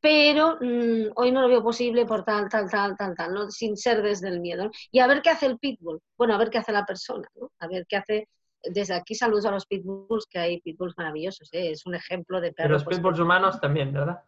[0.00, 3.50] pero mm, hoy no lo veo posible por tal, tal, tal, tal, tal, ¿no?
[3.50, 4.70] sin ser desde el miedo.
[4.92, 7.50] Y a ver qué hace el pitbull, bueno, a ver qué hace la persona, ¿no?
[7.60, 8.28] a ver qué hace
[8.70, 11.70] desde aquí saludos a los pitbulls, que hay pitbulls maravillosos, ¿eh?
[11.70, 12.70] es un ejemplo de perro.
[12.70, 14.20] los pues, pitbulls humanos también, ¿verdad?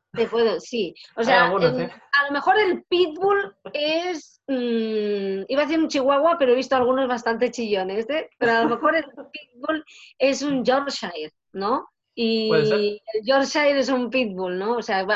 [0.60, 0.94] sí.
[1.16, 1.90] O sea, ¿eh?
[2.12, 6.76] a lo mejor el pitbull es, mm, iba a decir un chihuahua, pero he visto
[6.76, 8.30] algunos bastante chillones, ¿eh?
[8.38, 9.84] pero a lo mejor el pitbull
[10.18, 11.88] es un Yorkshire, ¿no?
[12.14, 14.76] Y el Yorkshire es un pitbull, ¿no?
[14.76, 15.06] O sea,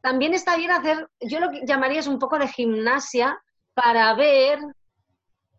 [0.00, 3.40] también está bien hacer, yo lo que llamaría es un poco de gimnasia
[3.74, 4.58] para ver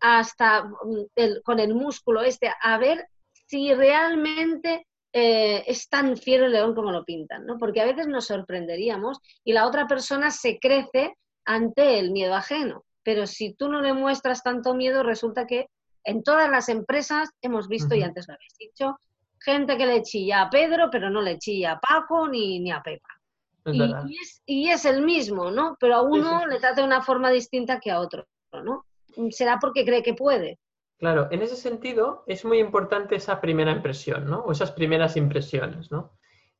[0.00, 3.06] hasta mm, con el músculo este, a ver
[3.46, 7.58] si realmente eh, es tan fiero el león como lo pintan, ¿no?
[7.58, 12.84] Porque a veces nos sorprenderíamos y la otra persona se crece ante el miedo ajeno.
[13.02, 15.66] Pero si tú no le muestras tanto miedo, resulta que
[16.04, 18.98] en todas las empresas hemos visto, y antes lo habéis dicho,
[19.40, 22.82] gente que le chilla a Pedro, pero no le chilla a Paco ni, ni a
[22.82, 23.08] Pepa.
[24.46, 25.76] y, es, el mismo, ¿no?
[25.80, 28.84] Pero a uno le trata de una forma distinta que a otro, ¿no?
[29.30, 30.58] Será porque cree que puede.
[31.00, 34.40] Claro, en ese sentido es muy importante esa primera impresión, ¿no?
[34.40, 36.12] O esas primeras impresiones, ¿no?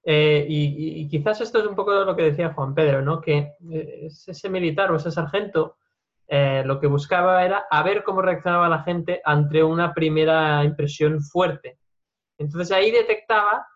[0.02, 3.20] Eh, y, quizás esto es un poco lo que decía Juan Pedro, ¿no?
[3.20, 5.76] Que eh, ese militar o ese sargento
[6.26, 11.20] eh, lo que buscaba era a ver cómo reaccionaba la gente ante una primera impresión
[11.20, 11.78] fuerte.
[12.38, 13.66] Entonces ahí detectaba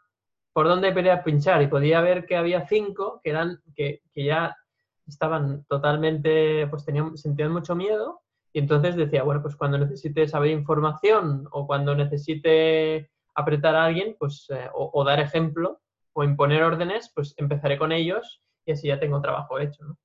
[0.55, 4.57] por dónde quería pinchar y podía ver que había cinco que eran que ya
[5.07, 8.24] estaban totalmente, pues tenían, sentían mucho miedo
[8.55, 14.15] y entonces decía, bueno, pues cuando necesite saber información o cuando necesite apretar a alguien,
[14.17, 15.81] pues, eh, o, dar ejemplo
[16.13, 19.99] o imponer órdenes, pues empezaré con ellos y así ya tengo trabajo hecho.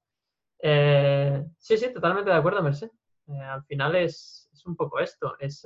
[0.63, 2.89] Eh, sí, sí, totalmente de acuerdo, Merced.
[3.27, 5.35] Eh, al final es, es, un poco esto.
[5.37, 5.61] Es,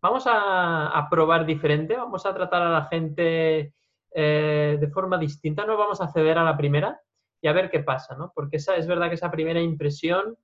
[0.00, 3.74] vamos a, a, probar diferente, vamos a tratar a la gente
[4.14, 6.98] de forma distinta, no vamos a ceder a la primera
[7.42, 8.32] y a ver qué pasa, ¿no?
[8.34, 10.38] Porque esa, es verdad que esa primera impresión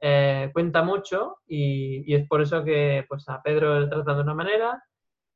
[0.00, 4.34] eh, cuenta mucho y, es por eso que pues a Pedro le tratan de una
[4.34, 4.84] manera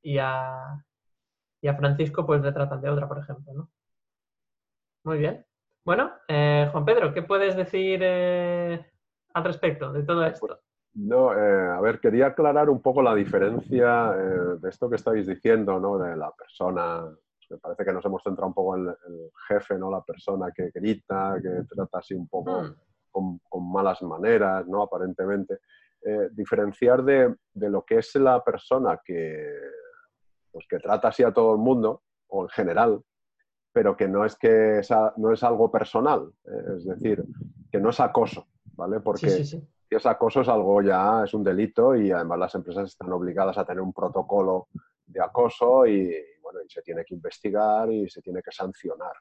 [0.01, 0.85] y a,
[1.61, 3.53] y a Francisco pues le tratan de otra, por ejemplo.
[3.53, 3.71] ¿no?
[5.05, 5.45] Muy bien.
[5.85, 8.87] Bueno, eh, Juan Pedro, ¿qué puedes decir eh,
[9.35, 10.61] al respecto de todo esto?
[10.95, 15.99] No, a ver, quería aclarar un poco la diferencia de esto que estáis diciendo, ¿no?
[15.99, 17.09] De la persona,
[17.49, 19.91] me parece que nos hemos centrado un poco en el jefe, ¿no?
[19.91, 22.63] La persona que grita, que trata así un poco...
[22.63, 22.75] Mm
[23.13, 23.41] con,
[23.73, 24.83] malas maneras, ¿no?
[24.83, 25.61] Aparentemente.
[26.05, 29.47] Eh, diferenciar de, lo que es la persona que,
[30.51, 33.01] pues, que trata así a todo el mundo, o en general,
[33.73, 34.81] pero que no es que
[35.17, 37.25] no es algo personal, eh, es decir,
[37.71, 39.01] que no es acoso, ¿vale?
[39.01, 43.13] Porque si es acoso es algo ya, es un delito y además las empresas están
[43.13, 44.69] obligadas a tener un protocolo
[45.07, 49.13] de acoso y, bueno, y se tiene que investigar y se tiene que sancionar.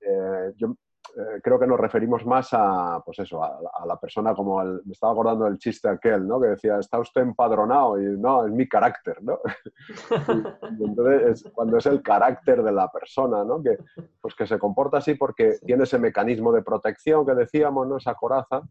[0.00, 0.74] Eh, yo
[1.16, 5.12] eh, creo que nos referimos más a, pues eso, a, la persona como me estaba
[5.12, 6.40] acordando del chiste aquel, ¿no?
[6.40, 9.38] Que decía, está usted empadronado y no, es mi carácter, ¿no?
[10.78, 13.62] y, entonces, es, cuando es el carácter de la persona, ¿no?
[13.62, 13.78] Que,
[14.20, 17.96] pues que se comporta así porque tiene ese mecanismo de protección que decíamos, ¿no?
[17.96, 18.62] Esa coraza,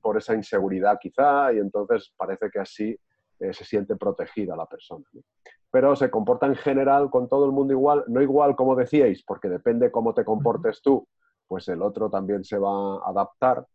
[0.00, 2.98] por esa inseguridad quizá, y entonces parece que así
[3.38, 5.04] eh, se siente protegida la persona.
[5.70, 9.48] Pero se comporta en general con todo el mundo igual, no igual como decíais, porque
[9.48, 11.06] depende cómo te comportes tú,
[11.46, 13.66] pues el otro también se va a adaptar,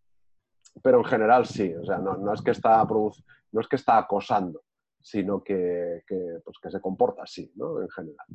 [0.81, 4.61] pero en general sí, o sea, no, es, que está no es que está acosando,
[4.99, 6.03] sino que,
[6.43, 7.81] pues que se comporta así, ¿no?
[7.81, 8.27] En general.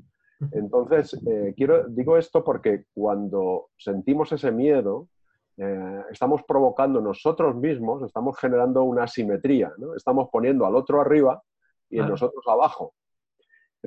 [0.53, 5.09] Entonces, eh, quiero, digo esto porque cuando sentimos ese miedo,
[5.57, 9.95] eh, estamos provocando nosotros mismos, estamos generando una asimetría, ¿no?
[9.95, 11.43] Estamos poniendo al otro arriba
[11.89, 12.93] y en nosotros abajo.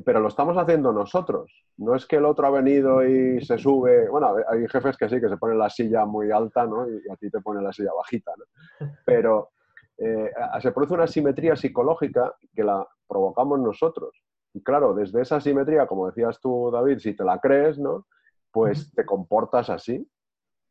[0.06, 1.52] Pero lo estamos haciendo nosotros.
[1.78, 4.08] No es que el otro ha venido y se sube.
[4.10, 6.88] Bueno, hay jefes que sí, que se ponen la silla muy alta, ¿no?
[6.89, 8.88] Y a ti te ponen la silla bajita, ¿no?
[9.06, 9.50] Pero
[9.97, 10.32] eh,
[10.62, 14.24] se produce una asimetría psicológica que la provocamos nosotros.
[14.54, 18.08] Y claro, desde esa asimetría, como decías tú, David, si te la crees, ¿no?
[18.52, 20.08] Pues te comportas así.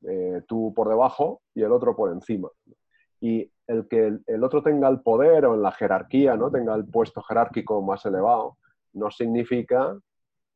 [0.07, 2.49] Eh, tú por debajo y el otro por encima.
[3.20, 6.51] Y el que el, otro tenga el poder o en la jerarquía, ¿no?
[6.51, 8.57] tenga el puesto jerárquico más elevado,
[8.99, 9.99] no significa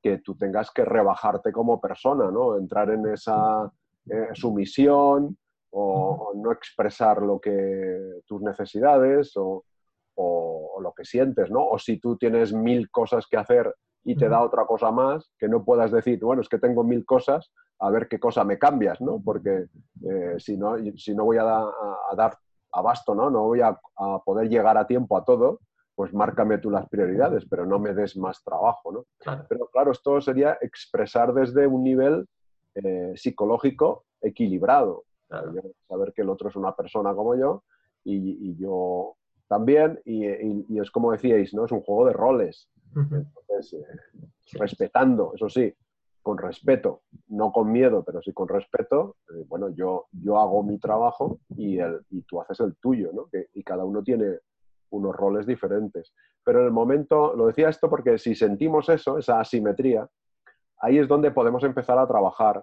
[0.02, 2.56] que tú tengas que rebajarte como persona, ¿no?
[2.56, 3.72] entrar en esa
[4.10, 5.36] eh, sumisión
[5.70, 9.64] o, no expresar lo que tus necesidades o,
[10.16, 11.66] o, lo que sientes, ¿no?
[11.66, 13.74] O si tú tienes mil cosas que hacer
[14.04, 17.06] y te da otra cosa más, que no puedas decir, bueno, es que tengo mil
[17.06, 19.20] cosas, a ver qué cosa me cambias, ¿no?
[19.24, 19.66] Porque
[20.04, 21.44] eh, si, no, si no voy a,
[22.16, 22.38] dar
[22.72, 23.30] abasto, ¿no?
[23.30, 23.78] No voy a,
[24.24, 25.60] poder llegar a tiempo a todo,
[25.94, 29.06] pues márcame tú las prioridades, pero no me des más trabajo, ¿no?
[29.48, 32.26] Pero claro, esto sería expresar desde un nivel
[32.74, 35.04] eh, psicológico equilibrado.
[35.88, 37.64] Saber que el otro es una persona como yo
[38.04, 39.16] y, yo
[39.48, 41.64] también, y, y, es como decíais, ¿no?
[41.64, 42.68] Es un juego de roles.
[42.94, 43.86] Entonces, eh,
[44.54, 45.74] respetando, eso sí,
[46.22, 50.78] con respeto, no con miedo, pero sí con respeto, eh, bueno, yo, yo hago mi
[50.78, 53.28] trabajo y, el, y tú haces el tuyo, ¿no?
[53.54, 54.38] y cada uno tiene
[54.92, 56.14] unos roles diferentes.
[56.44, 60.08] Pero en el momento, lo decía esto porque si sentimos eso, esa asimetría,
[60.80, 62.62] ahí es donde podemos empezar a trabajar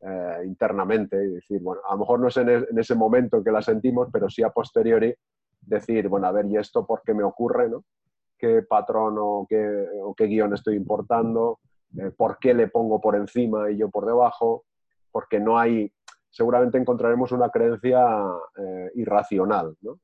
[0.00, 3.50] eh, internamente y decir, bueno, a lo mejor no es en, ese momento en que
[3.50, 5.14] la sentimos, pero sí a posteriori
[5.60, 7.70] decir, bueno, a ver, ¿y esto por qué me ocurre?
[7.70, 7.84] ¿no?
[8.36, 11.60] ¿Qué patrón o qué, o guion estoy importando?
[11.98, 14.64] Eh, por qué le pongo por encima y yo por debajo,
[15.10, 15.90] porque no hay,
[16.28, 18.04] seguramente encontraremos una creencia
[18.58, 19.74] eh, irracional.
[19.80, 19.98] ¿no?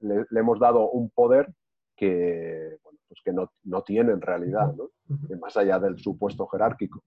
[0.00, 1.52] Le, hemos dado un poder
[1.96, 2.76] que,
[3.08, 4.90] pues que no, no, tiene en realidad, ¿no?
[5.38, 7.02] más allá del supuesto jerárquico.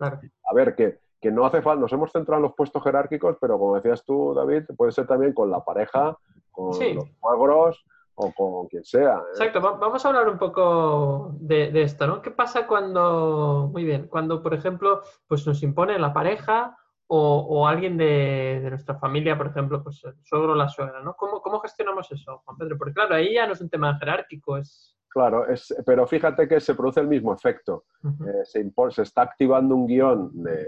[0.00, 3.58] A ver, que, que, no hace falta, nos hemos centrado en los puestos jerárquicos, pero
[3.58, 6.16] como decías tú, David, puede ser también con la pareja,
[6.50, 7.84] con los suegros,
[8.18, 9.16] o con quien sea.
[9.16, 9.30] ¿eh?
[9.32, 12.20] Exacto, vamos a hablar un poco de, esto, ¿no?
[12.20, 16.76] ¿Qué pasa cuando, muy bien, cuando, por ejemplo, pues nos impone la pareja
[17.10, 21.14] o, alguien de, nuestra familia, por ejemplo, pues el suegro o la suegra, ¿no?
[21.14, 22.76] ¿Cómo, ¿Cómo, gestionamos eso, Juan Pedro?
[22.76, 24.94] Porque claro, ahí ya no es un tema jerárquico, es...
[25.08, 27.84] Claro, es, pero fíjate que se produce el mismo efecto.
[28.04, 30.66] Eh, se, se, está activando un guion de,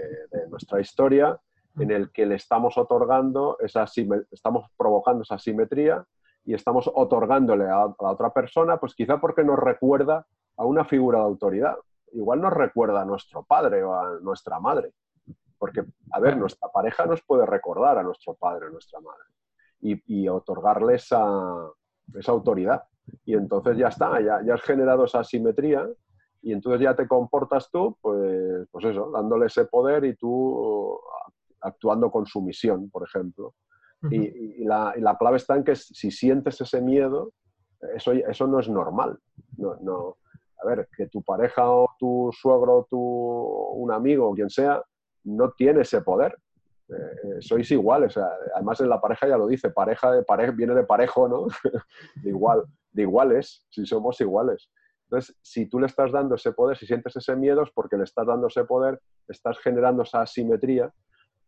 [0.49, 1.39] nuestra historia
[1.77, 3.85] en el que le estamos otorgando, esa,
[4.31, 6.03] estamos provocando esa simetría
[6.43, 10.25] y estamos otorgándole a, la otra persona, pues quizá porque nos recuerda
[10.57, 11.75] a una figura de autoridad.
[12.13, 14.91] Igual nos recuerda a nuestro padre o a nuestra madre.
[15.61, 19.23] Porque, a ver, nuestra pareja nos puede recordar a nuestro padre o nuestra madre
[19.79, 21.23] y, otorgarle esa,
[22.15, 22.83] esa, autoridad.
[23.25, 25.87] Y entonces ya está, ya, ya has generado esa simetría
[26.41, 30.99] y entonces ya te comportas tú, pues, pues eso, dándole ese poder y tú
[31.59, 33.53] actuando con sumisión, por ejemplo
[34.09, 37.33] y, la, clave está en que si sientes ese miedo,
[37.95, 39.19] eso, eso no es normal.
[39.57, 40.17] No, no,
[40.61, 44.81] a ver, que tu pareja o tu suegro, tu, un amigo o quien sea,
[45.23, 46.37] no tiene ese poder.
[46.89, 48.17] Eh, eh, sois iguales.
[48.55, 51.47] además, en la pareja ya lo dice, pareja de pareja viene de parejo, ¿no?
[52.23, 54.69] de, igual, de iguales, si somos iguales.
[55.03, 58.03] Entonces, si tú le estás dando ese poder, si sientes ese miedo, es porque le
[58.03, 60.91] estás dando ese poder, estás generando esa asimetría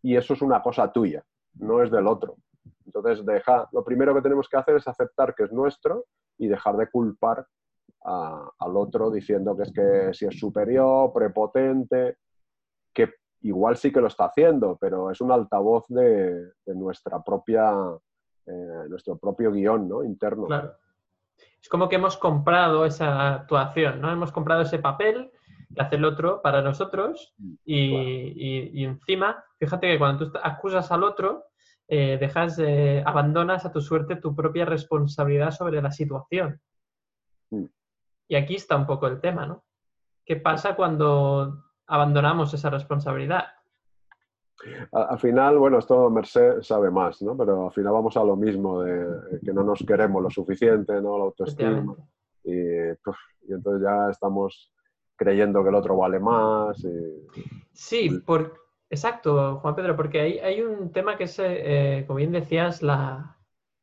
[0.02, 1.24] y eso es una cosa tuya
[1.56, 2.38] no es del otro.
[2.86, 6.06] Entonces, deja, lo primero que tenemos que hacer es aceptar que es nuestro
[6.38, 7.46] y dejar de culpar
[8.06, 12.18] al otro diciendo que es que si es superior, prepotente.
[12.94, 13.14] que
[13.44, 17.72] igual sí que lo está haciendo, pero es un altavoz de, nuestra propia,
[18.46, 20.04] eh, nuestro propio guion ¿no?
[20.04, 20.46] interno.
[20.46, 20.76] Claro.
[21.62, 24.12] Es como que hemos comprado esa actuación, ¿no?
[24.12, 25.32] Hemos comprado ese papel
[25.74, 31.04] que hace el otro para nosotros mm, y, encima, fíjate que cuando tú acusas al
[31.04, 31.46] otro,
[31.88, 32.62] eh, dejas,
[33.06, 36.62] abandonas a tu suerte tu propia responsabilidad sobre la situación.
[37.50, 37.66] Mm.
[38.30, 39.66] Y aquí está un poco el tema, ¿no?
[40.26, 43.46] ¿Qué pasa cuando abandonamos esa responsabilidad?
[44.92, 47.36] Al final, bueno, esto Merced sabe más, ¿no?
[47.36, 51.18] Pero al final vamos a lo mismo, de que no nos queremos lo suficiente, ¿no?
[51.18, 51.96] La autoestima.
[52.44, 54.74] Y, y entonces ya estamos
[55.16, 56.86] creyendo que el otro vale más.
[57.72, 58.54] Sí, por,
[58.90, 63.38] exacto, Juan Pedro, porque hay, hay un tema que es, eh, como bien decías, la,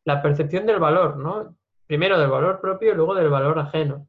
[0.05, 1.57] la, percepción del valor, ¿no?
[1.87, 4.07] Primero del valor propio y luego del valor ajeno.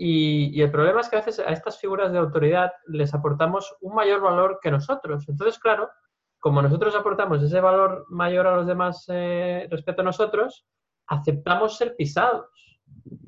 [0.00, 3.96] Y, el problema es que a veces a estas figuras de autoridad les aportamos un
[3.96, 5.28] mayor valor que nosotros.
[5.28, 5.90] Entonces, claro,
[6.38, 10.64] como nosotros aportamos ese valor mayor a los demás eh, respecto a nosotros,
[11.08, 12.46] aceptamos ser pisados.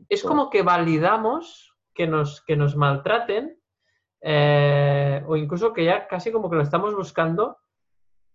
[0.08, 3.58] Es como que validamos que nos, que nos maltraten
[4.22, 7.58] eh, o incluso que ya casi como que lo estamos buscando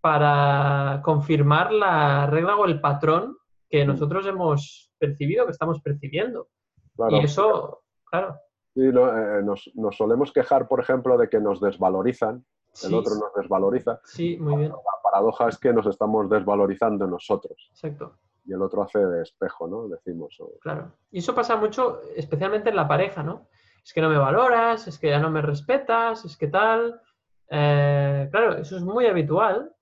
[0.01, 3.38] para confirmar la regla o el patrón
[3.69, 3.88] que mm.
[3.88, 6.49] nosotros hemos percibido, que estamos percibiendo.
[7.09, 7.84] Y eso,
[8.20, 8.39] claro.
[8.74, 12.45] Sí, eh, nos, solemos quejar, por ejemplo, de que nos desvalorizan,
[12.84, 14.01] el otro nos desvaloriza.
[14.03, 14.70] Sí, muy bien.
[14.70, 17.70] La paradoja es que nos estamos desvalorizando nosotros.
[17.72, 18.18] Exacto.
[18.43, 19.88] Y el otro hace de espejo, ¿no?
[19.88, 20.38] Decimos.
[20.61, 20.91] Claro.
[21.09, 23.47] Y eso pasa mucho, especialmente en la pareja, ¿no?
[23.84, 26.99] Es que no me valoras, es que ya no me respetas, es que tal.
[27.49, 29.74] Eh, claro, eso es muy habitual.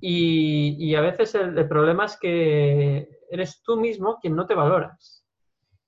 [0.00, 5.21] Y, a veces el problema es que eres tú mismo quien no te valoras.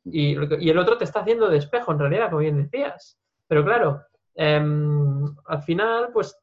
[0.05, 3.19] Y, el otro te está haciendo de espejo, en realidad, como bien decías.
[3.49, 4.03] Pero claro,
[4.35, 6.37] em, al final, pues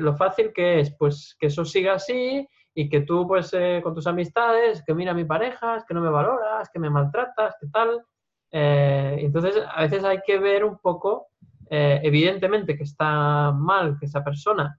[0.00, 3.94] lo fácil que es, pues que eso siga así y que tú, pues, eh, con
[3.94, 7.56] tus amistades, que mira a mi pareja, es que no me valoras, que me maltratas,
[7.60, 8.02] que tal.
[8.50, 11.28] Eh, entonces, a veces hay que ver un poco,
[11.68, 14.78] eh, evidentemente, que está mal que esa persona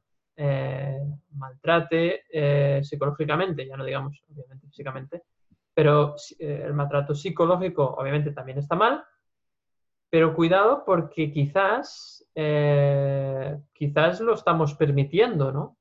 [1.32, 2.24] maltrate
[2.82, 5.24] psicológicamente, ya no digamos, obviamente, físicamente,
[5.80, 9.02] pero eh, el maltrato psicológico obviamente también está mal,
[10.10, 15.78] pero cuidado porque quizás, eh, quizás lo estamos permitiendo, ¿no?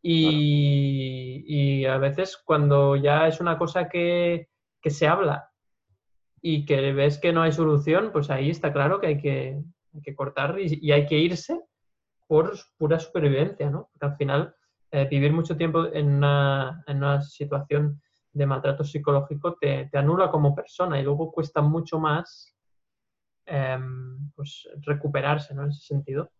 [0.00, 4.48] Y, a veces cuando ya es una cosa que,
[4.84, 5.50] se habla
[6.40, 10.56] y que ves que no hay solución, pues ahí está claro que hay que, cortar
[10.60, 11.60] y, hay que irse
[12.28, 13.88] por pura supervivencia, ¿no?
[13.92, 14.54] Porque al final
[14.92, 18.00] eh, vivir mucho tiempo en una, en una situación
[18.36, 22.54] de maltrato psicológico te, anula como persona y luego cuesta mucho más
[23.46, 25.62] em, pues, recuperarse ¿no?
[25.62, 26.30] en ese sentido.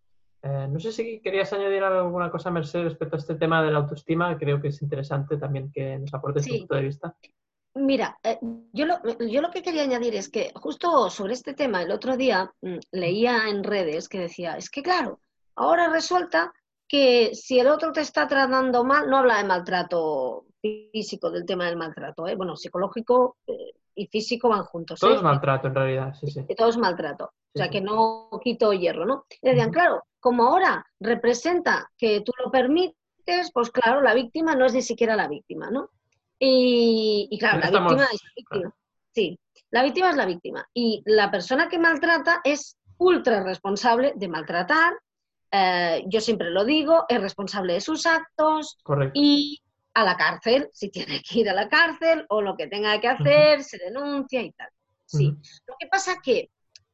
[0.43, 3.79] Eh, no sé si querías añadir alguna cosa, Mercedes, respecto a este tema de la
[3.79, 4.37] autoestima.
[4.37, 7.17] Creo que es interesante también que nos aportes tu punto de vista.
[7.75, 8.39] Mira, eh,
[8.73, 12.17] yo, lo, yo lo que quería añadir es que justo sobre este tema, el otro
[12.17, 15.21] día mm, leía en redes que decía, es que claro,
[15.55, 16.53] ahora resulta
[16.87, 20.46] que si el otro te está tratando mal, no habla de maltrato
[20.93, 22.35] físico, del tema del maltrato, ¿eh?
[22.35, 25.01] bueno, psicológico eh, y físico van juntos.
[25.01, 25.17] Todo ¿eh?
[25.17, 26.45] es maltrato en realidad, sí, sí.
[26.57, 29.25] Todo es maltrato, o sea que no quito hierro, ¿no?
[29.43, 34.67] Y decían, claro, como ahora representa que tú lo permites, pues claro, la víctima no
[34.67, 35.91] es ni siquiera la víctima, ¿no?
[36.39, 38.75] Y, claro, la víctima es la víctima.
[39.15, 39.39] Sí,
[39.71, 40.69] la víctima es la víctima.
[40.75, 44.93] Y la persona que maltrata es ultra responsable de maltratar.
[46.07, 49.13] yo siempre lo digo, es responsable de sus actos Correcto.
[49.15, 49.63] y
[49.97, 53.09] a la cárcel, si tiene que ir a la cárcel o lo que tenga que
[53.09, 54.69] hacer, se denuncia y tal.
[55.07, 55.35] Sí.
[55.67, 56.51] Lo que pasa que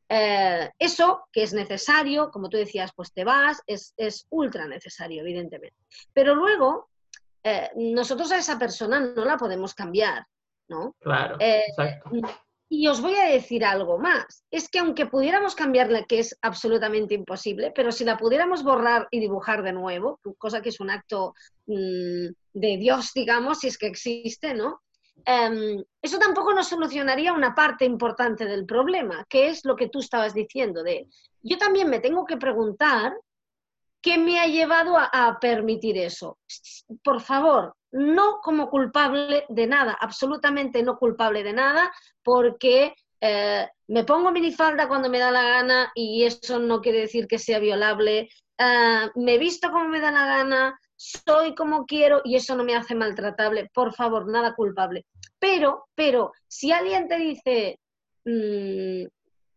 [0.09, 3.92] eh, eso que es necesario, como tú decías, pues te vas, es,
[4.30, 5.76] ultra necesario, evidentemente.
[6.12, 6.90] Pero luego,
[7.42, 10.24] eh, nosotros a esa persona no la podemos cambiar,
[10.68, 10.94] ¿no?
[11.00, 11.38] Claro.
[11.40, 11.64] Eh,
[12.74, 14.46] y os voy a decir algo más.
[14.50, 19.20] Es que aunque pudiéramos cambiarla, que es absolutamente imposible, pero si la pudiéramos borrar y
[19.20, 21.34] dibujar de nuevo, cosa que es un acto
[21.66, 24.80] mm, de Dios, digamos, si es que existe, ¿no?
[25.26, 29.98] Em, eso tampoco nos solucionaría una parte importante del problema, que es lo que tú
[29.98, 31.08] estabas diciendo, de
[31.42, 33.12] yo también me tengo que preguntar
[34.00, 36.38] qué me ha llevado a permitir eso.
[37.04, 44.05] Por favor, no como culpable de nada, absolutamente no culpable de nada, porque eh, me
[44.05, 48.30] pongo minifalda cuando me da la gana y eso no quiere decir que sea violable,
[48.59, 52.74] eh, me visto como me da la gana, soy como quiero y eso no me
[52.74, 55.07] hace maltratable, por favor, nada culpable.
[55.38, 57.78] Pero, pero, si alguien te dice
[58.24, 59.07] mm,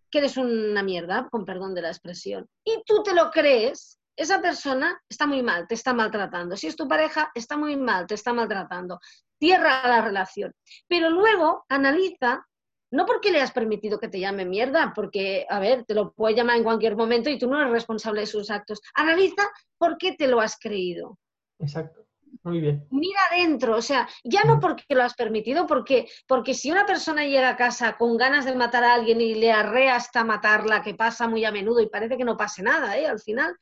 [0.09, 4.41] que eres una mierda, con perdón de la expresión, y tú te lo crees, esa
[4.41, 6.55] persona está muy mal, te está maltratando.
[6.55, 8.99] Si es tu pareja, está muy mal, te está maltratando.
[9.39, 10.53] Cierra la relación.
[10.87, 12.45] Pero luego analiza,
[12.91, 16.35] no porque le has permitido que te llame mierda, porque, a ver, te lo puede
[16.35, 18.81] llamar en cualquier momento y tú no eres responsable de sus actos.
[18.93, 21.19] Analiza por qué te lo has creído.
[21.59, 22.05] Exacto.
[22.43, 22.85] Muy bien.
[22.91, 27.25] Mira adentro, o sea, ya no porque lo has permitido, porque, porque si una persona
[27.25, 30.93] llega a casa con ganas de matar a alguien y le arrea hasta matarla, que
[30.93, 33.07] pasa muy a menudo y parece que no pase nada, ¿eh?
[33.07, 33.55] al final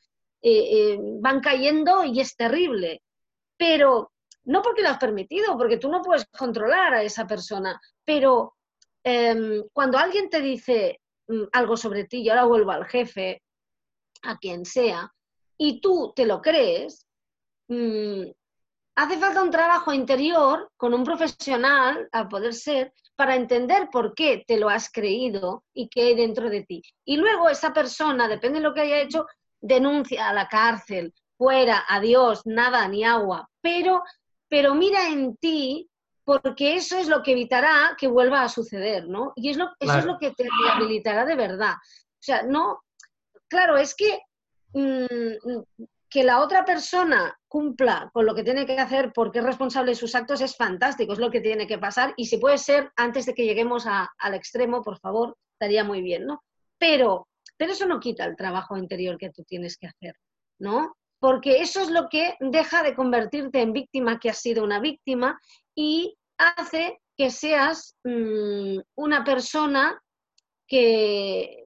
[0.46, 3.02] eh, eh, van cayendo y es terrible.
[3.56, 4.12] Pero
[4.44, 8.54] no porque lo has permitido, porque tú no puedes controlar a esa persona, pero
[9.02, 13.42] em, cuando alguien te dice mm, algo sobre ti, y ahora vuelvo al jefe,
[14.22, 15.10] a quien sea,
[15.56, 17.06] y tú te lo crees,
[17.68, 18.24] mm,
[18.96, 24.44] hace falta un trabajo interior con un profesional, a poder ser, para entender por qué
[24.46, 26.82] te lo has creído y qué hay dentro de ti.
[27.04, 29.26] Y luego esa persona, depende de lo que haya hecho,
[29.64, 33.48] denuncia a la cárcel, fuera, adiós, nada, ni agua.
[33.60, 34.02] Pero,
[34.48, 35.88] pero mira en ti,
[36.24, 39.32] porque eso es lo que evitará que vuelva a suceder, ¿no?
[39.36, 41.74] Y es lo, eso es lo que te rehabilitará de verdad.
[41.74, 42.82] O sea, no,
[43.48, 44.20] claro, es que
[44.72, 45.84] mm,
[46.14, 49.96] que la otra persona cumpla con lo que tiene que hacer porque es responsable de
[49.96, 53.26] sus actos es fantástico, es lo que tiene que pasar y si puede ser antes
[53.26, 56.44] de que lleguemos al extremo, por favor, estaría muy bien, ¿no?
[56.78, 57.26] Pero,
[57.56, 60.16] pero eso no quita el trabajo interior que tú tienes que hacer,
[60.58, 60.96] ¿no?
[61.18, 65.40] Porque eso es lo que deja de convertirte en víctima que has sido una víctima
[65.74, 70.00] y hace que seas mm, una persona
[70.66, 71.64] que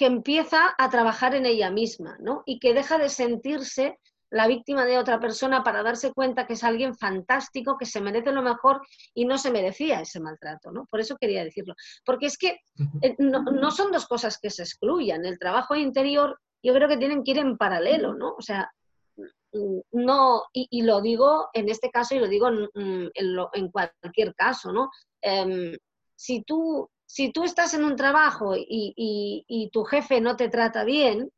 [0.00, 2.42] que empieza a trabajar en ella misma, ¿no?
[2.46, 3.98] Y que deja de sentirse
[4.30, 8.32] la víctima de otra persona para darse cuenta que es alguien fantástico, que se merece
[8.32, 8.80] lo mejor
[9.14, 10.86] y no se merecía ese maltrato, ¿no?
[10.86, 11.74] Por eso quería decirlo.
[12.04, 12.60] Porque es que
[13.02, 15.24] eh, no, son dos cosas que se excluyan.
[15.24, 18.34] El trabajo interior yo creo que tienen que ir en paralelo, ¿no?
[18.36, 18.70] O sea,
[19.16, 24.72] mm, no, y, lo digo en este caso y lo digo en, en, cualquier caso,
[24.72, 24.90] ¿no?
[25.20, 25.76] Em,
[26.14, 31.32] si tú si tú estás en un trabajo y, tu jefe no te trata bien,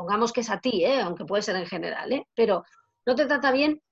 [0.00, 0.98] pongamos que es a ti, ¿eh?
[1.02, 2.26] aunque puede ser en general, ¿eh?
[2.34, 2.64] pero
[3.04, 3.82] no te trata bien,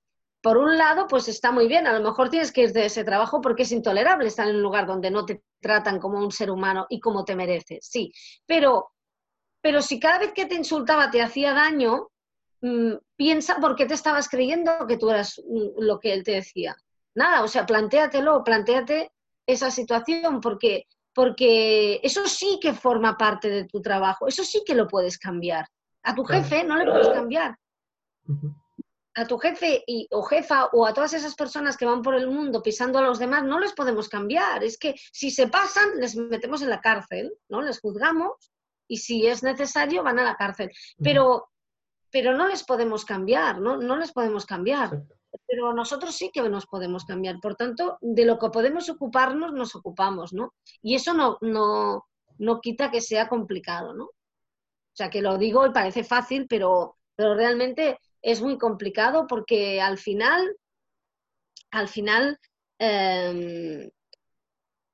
[0.41, 3.05] por un lado, pues está muy bien, a lo mejor tienes que ir de ese
[3.05, 6.51] trabajo porque es intolerable estar en un lugar donde no te tratan como un ser
[6.51, 8.11] humano y como te mereces, sí,
[8.47, 8.93] pero,
[9.61, 12.09] pero si cada vez que te insultaba te hacía daño,
[12.63, 16.33] mm, piensa por qué te estabas creyendo que tú eras mm, lo que él te
[16.33, 16.75] decía.
[17.15, 19.13] Nada, o sea, plantéatelo, plantéate
[19.47, 24.75] esa situación, porque, porque eso sí que forma parte de tu trabajo, eso sí que
[24.75, 25.67] lo puedes cambiar.
[26.03, 27.57] A tu jefe no le puedes cambiar.
[29.15, 32.29] A tu jefe y, o jefa o a todas esas personas que van por el
[32.29, 34.63] mundo pisando a los demás, no les podemos cambiar.
[34.63, 37.63] Es que si se pasan, les metemos en la cárcel, ¿no?
[37.63, 38.53] Les juzgamos
[38.87, 40.71] y si es necesario van a la cárcel.
[41.03, 41.49] Pero,
[42.11, 43.77] pero no les podemos cambiar, ¿no?
[43.77, 45.03] No les podemos cambiar
[45.47, 47.41] pero nosotros sí que nos podemos cambiar.
[47.41, 50.55] Por tanto, de lo que podemos ocuparnos, nos ocupamos, ¿no?
[50.83, 52.07] Y eso no, no,
[52.39, 54.11] no quita que sea complicado, ¿no?
[54.99, 59.81] O sea, que lo digo y parece fácil, pero, pero realmente es muy complicado porque
[59.81, 60.57] al final,
[61.71, 62.37] al final,
[62.81, 63.89] em,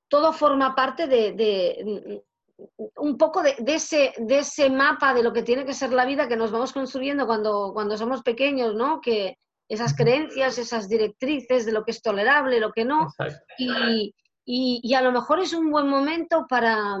[0.07, 2.21] todo forma parte de,
[2.97, 6.27] un poco de, ese, de ese mapa de lo que tiene que ser la vida
[6.27, 9.01] que nos vamos construyendo cuando, cuando somos pequeños, ¿no?
[9.01, 13.07] Que, esas creencias, esas directrices de lo que es tolerable, lo que no.
[13.57, 14.13] Y,
[14.45, 16.99] y, a lo mejor es un buen momento para,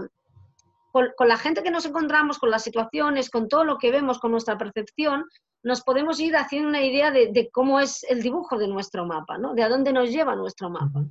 [1.17, 4.31] con, la gente que nos encontramos, con las situaciones, con todo lo que vemos, con
[4.31, 5.25] nuestra percepción,
[5.61, 9.53] nos podemos ir haciendo una idea de, cómo es el dibujo de nuestro mapa, ¿no?
[9.53, 11.03] De a dónde nos lleva nuestro mapa.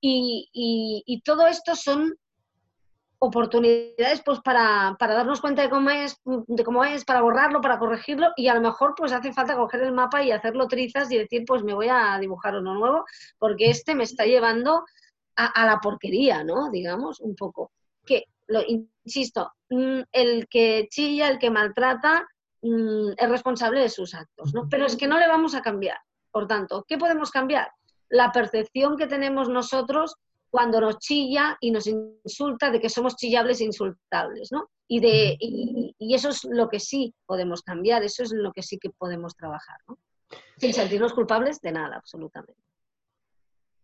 [0.00, 2.14] Y, todo esto son
[3.18, 8.28] oportunidades pues para, darnos cuenta de cómo es, de cómo es, para borrarlo, para corregirlo
[8.36, 11.44] y a lo mejor pues hace falta coger el mapa y hacerlo trizas y decir
[11.46, 13.06] pues me voy a dibujar uno nuevo
[13.38, 14.84] porque este me está llevando
[15.36, 16.70] a, la porquería, ¿no?
[16.70, 17.72] Digamos, un poco.
[18.04, 22.26] Que, lo, insisto, mm, el que chilla, el que maltrata,
[22.62, 24.68] mm, es responsable de sus actos, ¿no?
[24.68, 25.98] Pero es que no le vamos a cambiar.
[26.30, 27.68] Por tanto, ¿qué podemos cambiar?
[28.08, 30.16] La percepción que tenemos nosotros
[30.50, 34.70] cuando nos chilla y nos insulta de que somos chillables e insultables, ¿no?
[34.86, 38.78] Y, de, y, eso es lo que sí podemos cambiar, eso es lo que sí
[38.78, 39.98] que podemos trabajar, ¿no?
[40.58, 42.62] Sin sentirnos culpables de nada, absolutamente.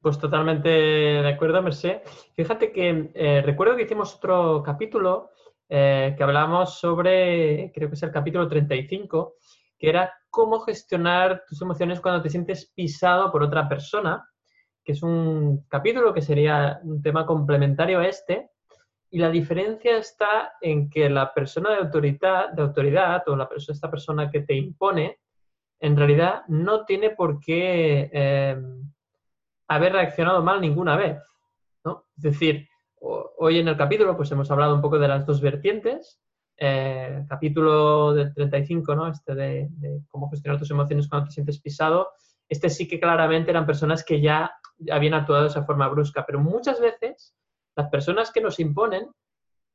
[0.01, 2.01] Pues totalmente de acuerdo, Merced.
[2.35, 5.31] Fíjate que eh, recuerdo que hicimos otro capítulo
[5.69, 9.35] eh, que hablábamos sobre, creo que es el capítulo 35,
[9.79, 14.27] que era cómo gestionar tus emociones cuando te sientes pisado por otra persona
[14.85, 18.51] que es un capítulo que sería un tema complementario a este,
[19.13, 23.75] Y la diferencia está en que la persona de autoridad, de autoridad o la persona,
[23.75, 25.19] esta persona que te impone,
[25.81, 28.57] en realidad no tiene por qué eh,
[29.71, 31.17] haber reaccionado mal ninguna vez.
[31.85, 32.07] ¿no?
[32.17, 32.69] Es decir,
[33.01, 36.21] hoy en el capítulo pues hemos hablado un poco de las dos vertientes.
[36.57, 39.07] Eh, capítulo del 35, ¿no?
[39.07, 42.11] Este de, de, cómo gestionar tus emociones cuando te sientes pisado.
[42.49, 44.51] Este sí que claramente eran personas que ya
[44.91, 47.35] habían actuado de esa forma brusca, pero muchas veces
[47.77, 49.09] las personas que nos imponen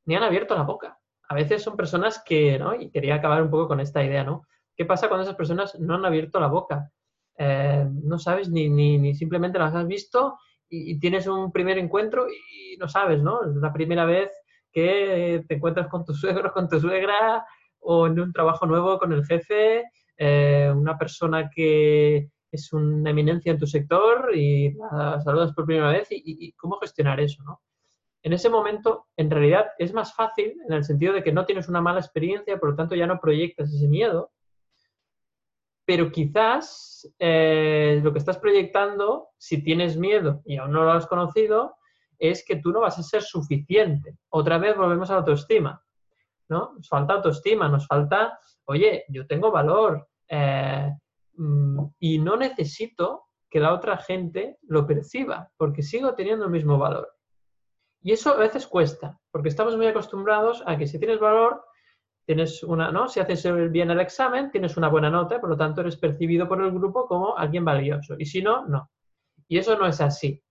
[0.05, 0.99] ni han abierto la boca.
[1.27, 2.75] A veces son personas que, ¿no?
[2.75, 4.45] Y quería acabar un poco con esta idea, ¿no?
[4.75, 6.91] ¿Qué pasa cuando esas personas no han abierto la boca?
[7.37, 10.37] Eh, no sabes ni, ni, simplemente las has visto
[10.69, 13.43] y, tienes un primer encuentro y no sabes, ¿no?
[13.43, 14.31] Es la primera vez
[14.71, 17.45] que te encuentras con tu suegro, con tu suegra
[17.79, 19.83] o en un trabajo nuevo con el jefe,
[20.17, 25.91] eh, una persona que es una eminencia en tu sector y la saludas por primera
[25.91, 27.61] vez y cómo gestionar eso, ¿no?
[28.25, 31.69] en ese momento, en realidad, es más fácil en el sentido de que no tienes
[31.69, 34.31] una mala experiencia, por lo tanto ya no proyectas ese miedo,
[35.85, 41.05] pero quizás eh, lo que estás proyectando, si tienes miedo y aún no lo has
[41.05, 41.75] conocido,
[42.17, 44.17] es que tú no vas a ser suficiente.
[44.29, 45.83] Otra vez volvemos a la autoestima,
[46.49, 46.73] ¿no?
[46.75, 50.91] Nos falta autoestima, nos falta, oye, yo tengo valor eh,
[51.33, 56.77] mm, y no necesito que la otra gente lo perciba, porque sigo teniendo el mismo
[56.77, 57.09] valor.
[58.01, 61.63] Y eso a veces cuesta, porque estamos muy acostumbrados a que si tienes valor,
[62.25, 63.07] tienes una, ¿no?
[63.07, 66.61] Si haces bien el examen, tienes una buena nota, por lo tanto eres percibido por
[66.61, 68.15] el grupo como alguien valioso.
[68.17, 68.89] Y si no, no.
[69.47, 70.41] Y eso no es así.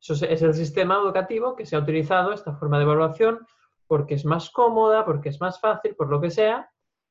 [0.00, 3.46] Eso es el sistema educativo que se ha utilizado, esta forma de evaluación,
[3.86, 6.68] porque es más cómoda, porque es más fácil, por lo que sea,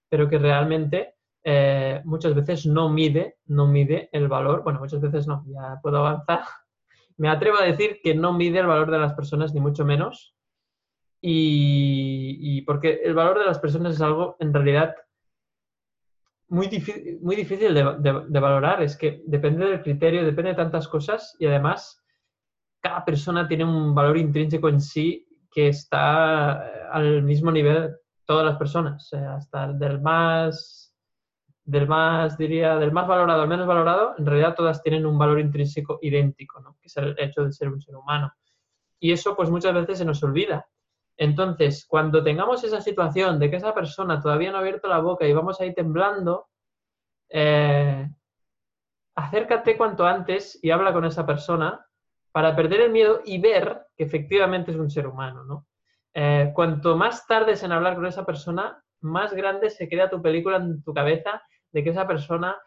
[0.09, 4.63] pero que realmente eh, muchas veces no mide, no mide el valor.
[4.63, 6.41] Bueno, muchas veces no, ya puedo avanzar
[7.17, 10.35] me atrevo a decir que no mide el valor de las personas, ni mucho menos.
[11.21, 14.95] Y, porque el valor de las personas es algo, en realidad,
[16.47, 16.67] muy,
[17.21, 18.81] muy difícil de, valorar.
[18.81, 22.03] Es que depende del criterio, depende de tantas cosas y además
[22.79, 27.95] cada persona tiene un valor intrínseco en sí que está eh, al mismo nivel
[28.25, 30.91] todas las personas, hasta el del más
[31.63, 35.39] del más, diría, del más valorado al menos valorado, en realidad todas tienen un valor
[35.39, 36.77] intrínseco idéntico, ¿no?
[36.81, 38.33] que es el hecho de ser un ser humano.
[38.99, 40.67] Y eso pues muchas veces se nos olvida.
[41.21, 45.27] Entonces, cuando tengamos esa situación de que esa persona todavía no ha abierto la boca
[45.27, 46.47] y vamos ahí temblando,
[47.29, 48.09] eh,
[49.13, 51.85] acércate cuanto antes y habla con esa persona
[52.31, 55.67] para perder el miedo y ver que efectivamente es un ser humano, ¿no?
[56.11, 60.57] Eh, cuanto más tardes en hablar con esa persona, más grande se crea tu película
[60.57, 61.39] en tu cabeza
[61.71, 62.57] de que esa persona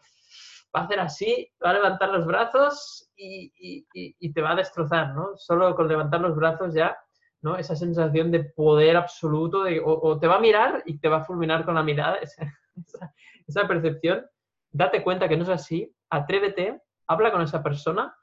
[0.73, 5.35] va a hacer así, va a levantar los brazos y, te va a destrozar, ¿no?
[5.35, 6.97] Solo con levantar los brazos ya,
[7.41, 7.57] ¿no?
[7.57, 11.23] Esa sensación de poder absoluto, de, o, te va a mirar y te va a
[11.23, 12.17] fulminar con la mirada,
[13.47, 14.25] esa, percepción.
[14.71, 18.15] Date cuenta que no es así, atrévete, habla con esa persona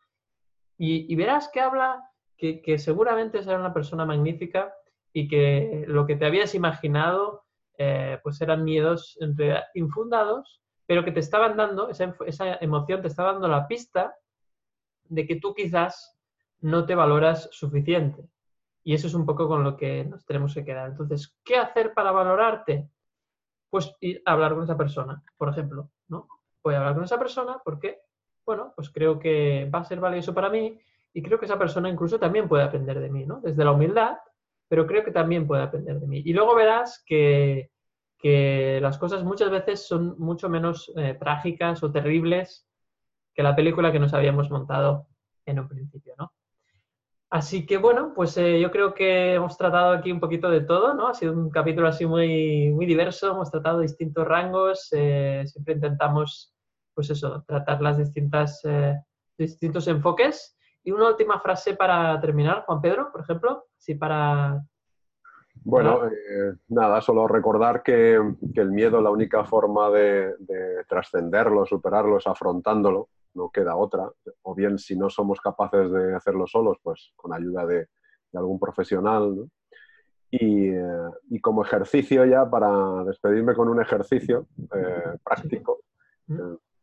[0.77, 2.03] y, verás que habla,
[2.37, 4.75] que, seguramente será una persona magnífica
[5.13, 7.45] y que lo que te habías imaginado
[7.79, 9.19] eh, pues eran miedos
[9.75, 14.15] infundados, pero que te estaban dando, esa, esa emoción te estaba dando la pista
[15.05, 16.19] de que tú quizás
[16.61, 18.29] no te valoras suficiente.
[18.85, 20.91] Y eso es un poco con lo que nos tenemos que quedar.
[20.91, 22.89] Entonces, ¿qué hacer para valorarte?
[23.71, 26.29] Pues ir a hablar con esa persona, por ejemplo, ¿no?
[26.63, 28.01] Voy a hablar con esa persona porque,
[28.45, 30.79] bueno, pues creo que va a ser valioso para mí
[31.13, 33.41] y creo que esa persona incluso también puede aprender de mí, ¿no?
[33.41, 34.19] Desde la humildad,
[34.69, 36.23] pero creo que también puede aprender de mí.
[36.25, 37.73] Y luego verás que
[38.23, 42.69] que las cosas muchas veces son mucho menos eh, trágicas o terribles
[43.35, 45.09] que la película que nos habíamos montado
[45.45, 46.33] en un principio, ¿no?
[47.33, 50.93] Así que bueno, pues eh, yo creo que hemos tratado aquí un poquito de todo,
[50.93, 51.09] ¿no?
[51.09, 56.55] Ha sido un capítulo así muy, muy diverso, hemos tratado distintos rangos, eh, siempre intentamos,
[56.95, 58.61] pues eso, tratar las distintas,
[59.39, 60.59] distintos enfoques.
[60.85, 64.63] Y una última frase para terminar, Juan Pedro, por ejemplo, sí, para
[65.65, 70.35] bueno, eh, nada, solo recordar que, el miedo, la única forma de,
[70.89, 74.11] trascenderlo, superarlo, es afrontándolo, no queda otra.
[74.43, 77.89] O bien, si no somos capaces de hacerlo solos, pues con ayuda de,
[78.35, 79.49] algún profesional.
[80.31, 80.83] Eh,
[81.29, 85.81] y, como ejercicio ya, para despedirme con un ejercicio eh, práctico,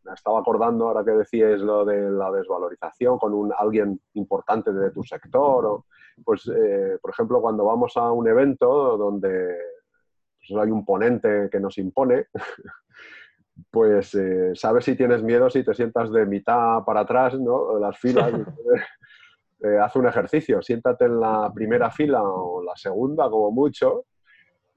[0.09, 4.91] me estaba acordando ahora que decíais lo de la desvalorización con un, alguien importante de
[4.91, 5.83] tu sector.
[6.23, 9.55] pues, eh, por ejemplo, cuando vamos a un evento donde
[10.37, 12.27] pues, hay un ponente que nos impone,
[13.71, 17.77] pues eh, sabes si tienes miedo si te sientas de mitad para atrás, ¿no?
[17.79, 18.31] Las filas.
[19.63, 24.05] eh, haz un ejercicio, siéntate en la primera fila o la segunda como mucho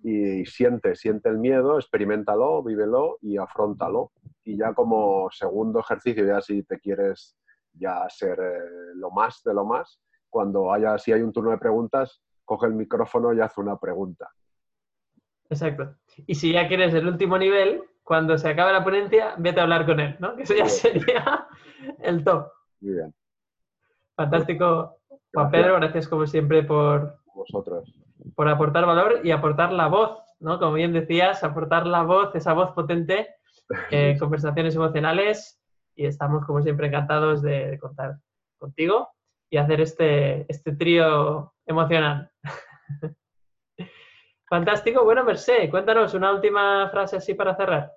[0.02, 4.12] y siente, siente el miedo, experimentalo, vívelo y afrontalo.
[4.44, 7.36] Y ya como segundo ejercicio, ya si te quieres
[7.74, 11.58] ya ser eh, lo más de lo más, cuando haya, si hay un turno de
[11.58, 14.28] preguntas, coge el micrófono y haz una pregunta.
[15.48, 15.94] Exacto.
[16.26, 19.86] Y si ya quieres el último nivel, cuando se acabe la ponencia, vete a hablar
[19.86, 20.36] con él, ¿no?
[20.36, 21.46] Que eso ya sería
[22.00, 22.48] el top.
[22.80, 23.14] Muy bien.
[24.16, 24.98] Fantástico.
[25.32, 27.94] Juan Pedro, gracias como siempre por, vosotros.
[28.34, 30.58] por aportar valor y aportar la voz, ¿no?
[30.58, 33.28] Como bien decías, aportar la voz, esa voz potente
[33.90, 35.60] en conversaciones emocionales
[35.94, 38.18] y estamos como siempre encantados de, contar
[38.58, 39.08] contigo
[39.50, 42.30] y hacer este, este trío emocional.
[44.52, 45.02] Fantástico.
[45.02, 47.90] Bueno, Merced, cuéntanos una última frase así para cerrar.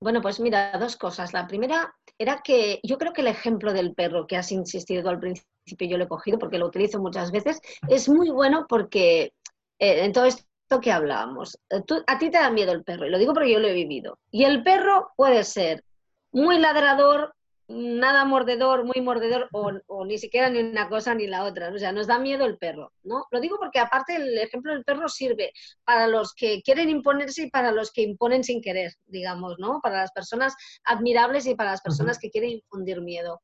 [0.00, 1.32] Bueno, pues mira, dos cosas.
[1.32, 5.18] La primera era que yo creo que el ejemplo del perro que has insistido al
[5.18, 9.32] principio, yo lo he cogido porque lo utilizo muchas veces, es muy bueno porque
[9.80, 13.10] eh, en todo esto que hablábamos, eh, a ti te da miedo el perro, y
[13.10, 14.20] lo digo porque yo lo he vivido.
[14.30, 15.82] Y el perro puede ser
[16.30, 17.34] muy ladrador,
[17.68, 21.70] nada mordedor, muy mordedor, o, ni siquiera ni una cosa ni la otra.
[21.70, 23.26] O sea, nos da miedo el perro, ¿no?
[23.30, 25.52] Lo digo porque aparte el ejemplo del perro sirve
[25.84, 29.80] para los que quieren imponerse y para los que imponen sin querer, digamos, ¿no?
[29.82, 30.54] Para las personas
[30.84, 33.42] admirables y para las personas que quieren infundir miedo.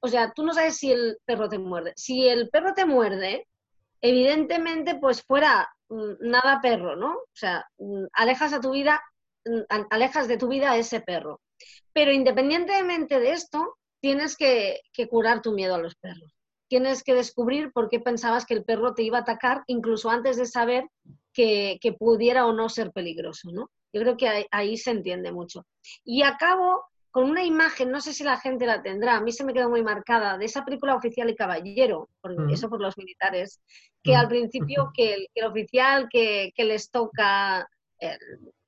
[0.00, 1.92] O sea, tú no sabes si el perro te muerde.
[1.96, 3.48] Si el perro te muerde,
[4.00, 7.12] evidentemente, pues fuera mm, nada perro, ¿no?
[7.14, 9.02] O sea, mm, alejas a tu vida,
[9.46, 11.40] mm, alejas de tu vida a ese perro.
[11.92, 16.34] Pero independientemente de esto, tienes que, curar tu miedo a los perros.
[16.68, 20.36] Tienes que descubrir por qué pensabas que el perro te iba a atacar, incluso antes
[20.36, 20.84] de saber
[21.32, 23.70] que, pudiera o no ser peligroso, ¿no?
[23.94, 25.64] Yo creo que ahí, se entiende mucho.
[26.04, 29.44] Y acabo con una imagen, no sé si la gente la tendrá, a mí se
[29.44, 32.50] me quedó muy marcada, de esa película Oficial y Caballero, por, mm.
[32.50, 33.62] eso por los militares,
[34.02, 34.16] que mm.
[34.16, 37.66] al principio que el, oficial que, les toca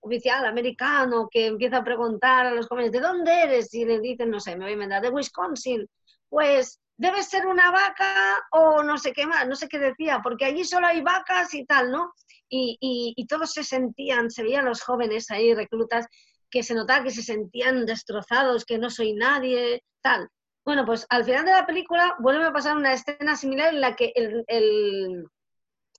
[0.07, 3.73] oficial americano que empieza a preguntar a los jóvenes, ¿de dónde eres?
[3.75, 5.87] Y le dicen, no sé, me voy a inventar, de Wisconsin.
[6.29, 10.47] Pues debe ser una vaca o no sé qué más, no sé qué decía, porque
[10.47, 12.13] allí solo hay vacas y tal, ¿no?
[12.49, 12.79] Y,
[13.17, 16.07] y, todos se sentían, se veían los jóvenes ahí, reclutas,
[16.49, 20.29] que se notaba que se sentían destrozados, que no soy nadie, tal.
[20.65, 23.97] Bueno, pues al final de la película vuelve a pasar una escena similar en la
[23.97, 25.27] que el, el,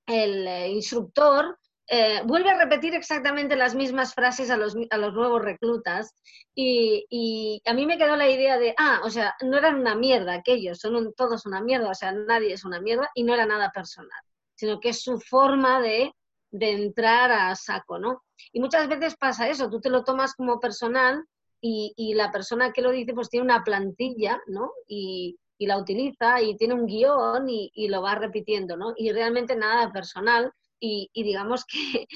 [0.08, 1.58] eh, instructor
[1.90, 6.14] eh, vuelve a repetir exactamente las mismas frases a los, a los nuevos reclutas
[6.54, 10.34] y, a mí me quedó la idea de, ah, o sea, no eran una mierda
[10.34, 13.72] aquellos, son todos una mierda, o sea, nadie es una mierda y no era nada
[13.72, 14.20] personal,
[14.56, 16.14] sino que es su forma de,
[16.60, 18.24] entrar a saco, ¿no?
[18.52, 21.24] Y muchas veces pasa eso, tú te lo tomas como personal
[21.62, 24.72] y, la persona que lo dice pues tiene una plantilla, ¿no?
[24.88, 28.94] Y, la utiliza y tiene un guion y, y, lo va repitiendo, ¿no?
[28.96, 32.08] Y realmente nada personal, y, digamos que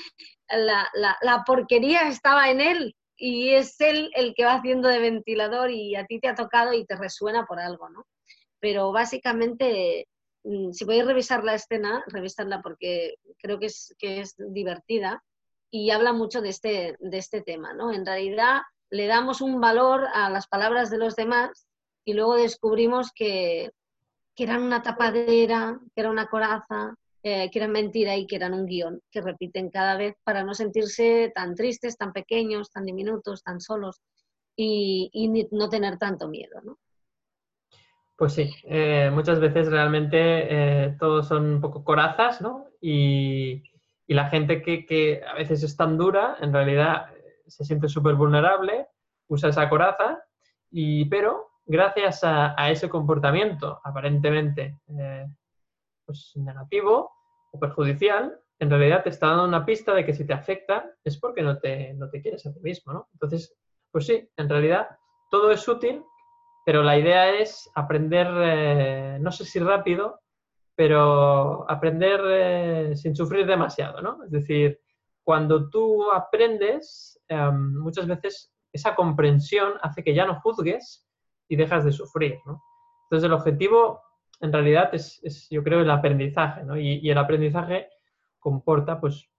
[0.50, 5.96] la, porquería estaba en él y es él el que va haciendo de ventilador y
[5.96, 8.06] a ti te ha tocado y te resuena por algo, ¿no?
[8.60, 10.08] Pero básicamente,
[10.44, 15.24] mm, si podéis revisar la escena, revisarla porque creo que es, que es divertida
[15.70, 17.94] y habla mucho de este, de este tema, ¿no?
[17.94, 21.68] En realidad le damos un valor a las palabras de los demás
[22.06, 23.72] y luego descubrimos que,
[24.36, 28.56] que eran una tapadera, que era una coraza, eh, que eran mentira y que eran
[28.56, 33.44] un guion que repiten cada vez para no sentirse tan tristes, tan pequeños, tan diminutos,
[33.44, 34.02] tan solos
[34.56, 36.80] y, no tener tanto miedo, ¿no?
[38.16, 42.66] Pues sí, eh, muchas veces realmente eh, todos son un poco corazas, ¿no?
[42.82, 43.64] Y,
[44.08, 47.06] la gente que, a veces es tan dura, en realidad
[47.48, 48.88] se siente súper vulnerable,
[49.28, 50.22] usa esa coraza,
[50.70, 54.76] y, pero gracias a, a ese comportamiento aparentemente
[56.12, 57.10] pues, negativo
[57.52, 61.18] o perjudicial, en realidad te está dando una pista de que si te afecta es
[61.18, 63.08] porque no te, no te quieres a ti mismo, ¿no?
[63.14, 63.56] Entonces,
[63.92, 64.90] pues sí, en realidad
[65.30, 66.04] todo es útil,
[66.66, 70.20] pero la idea es aprender, eh, no sé si rápido,
[70.76, 74.24] pero aprender eh, sin sufrir demasiado, ¿no?
[74.26, 74.82] Es decir,
[75.24, 81.08] cuando tú aprendes, em, muchas veces esa comprensión hace que ya no juzgues
[81.48, 82.62] y dejas de sufrir, ¿no?
[83.06, 84.02] Entonces el objetivo
[84.42, 86.78] en realidad es, yo creo, el aprendizaje, ¿no?
[86.78, 87.90] Y, el aprendizaje
[88.40, 89.30] comporta, pues,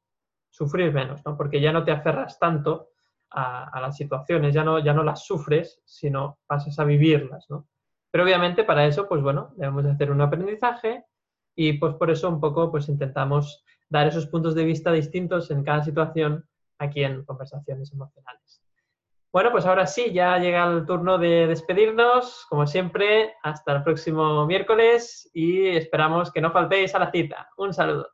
[0.48, 1.36] sufrir menos, ¿no?
[1.36, 2.90] Porque ya no te aferras tanto
[3.30, 7.68] a, las situaciones, ya no, ya no las sufres, sino pasas a vivirlas, ¿no?
[8.10, 11.06] Pero obviamente para eso, pues bueno, debemos hacer un aprendizaje
[11.54, 15.64] y pues por eso un poco pues intentamos dar esos puntos de vista distintos en
[15.64, 16.46] cada situación
[16.78, 18.62] aquí en conversaciones emocionales.
[19.32, 22.44] Bueno, pues ahora sí, ya llega el turno de despedirnos.
[22.50, 27.48] Como siempre, hasta el próximo miércoles y esperamos que no faltéis a la cita.
[27.56, 28.10] Un saludo.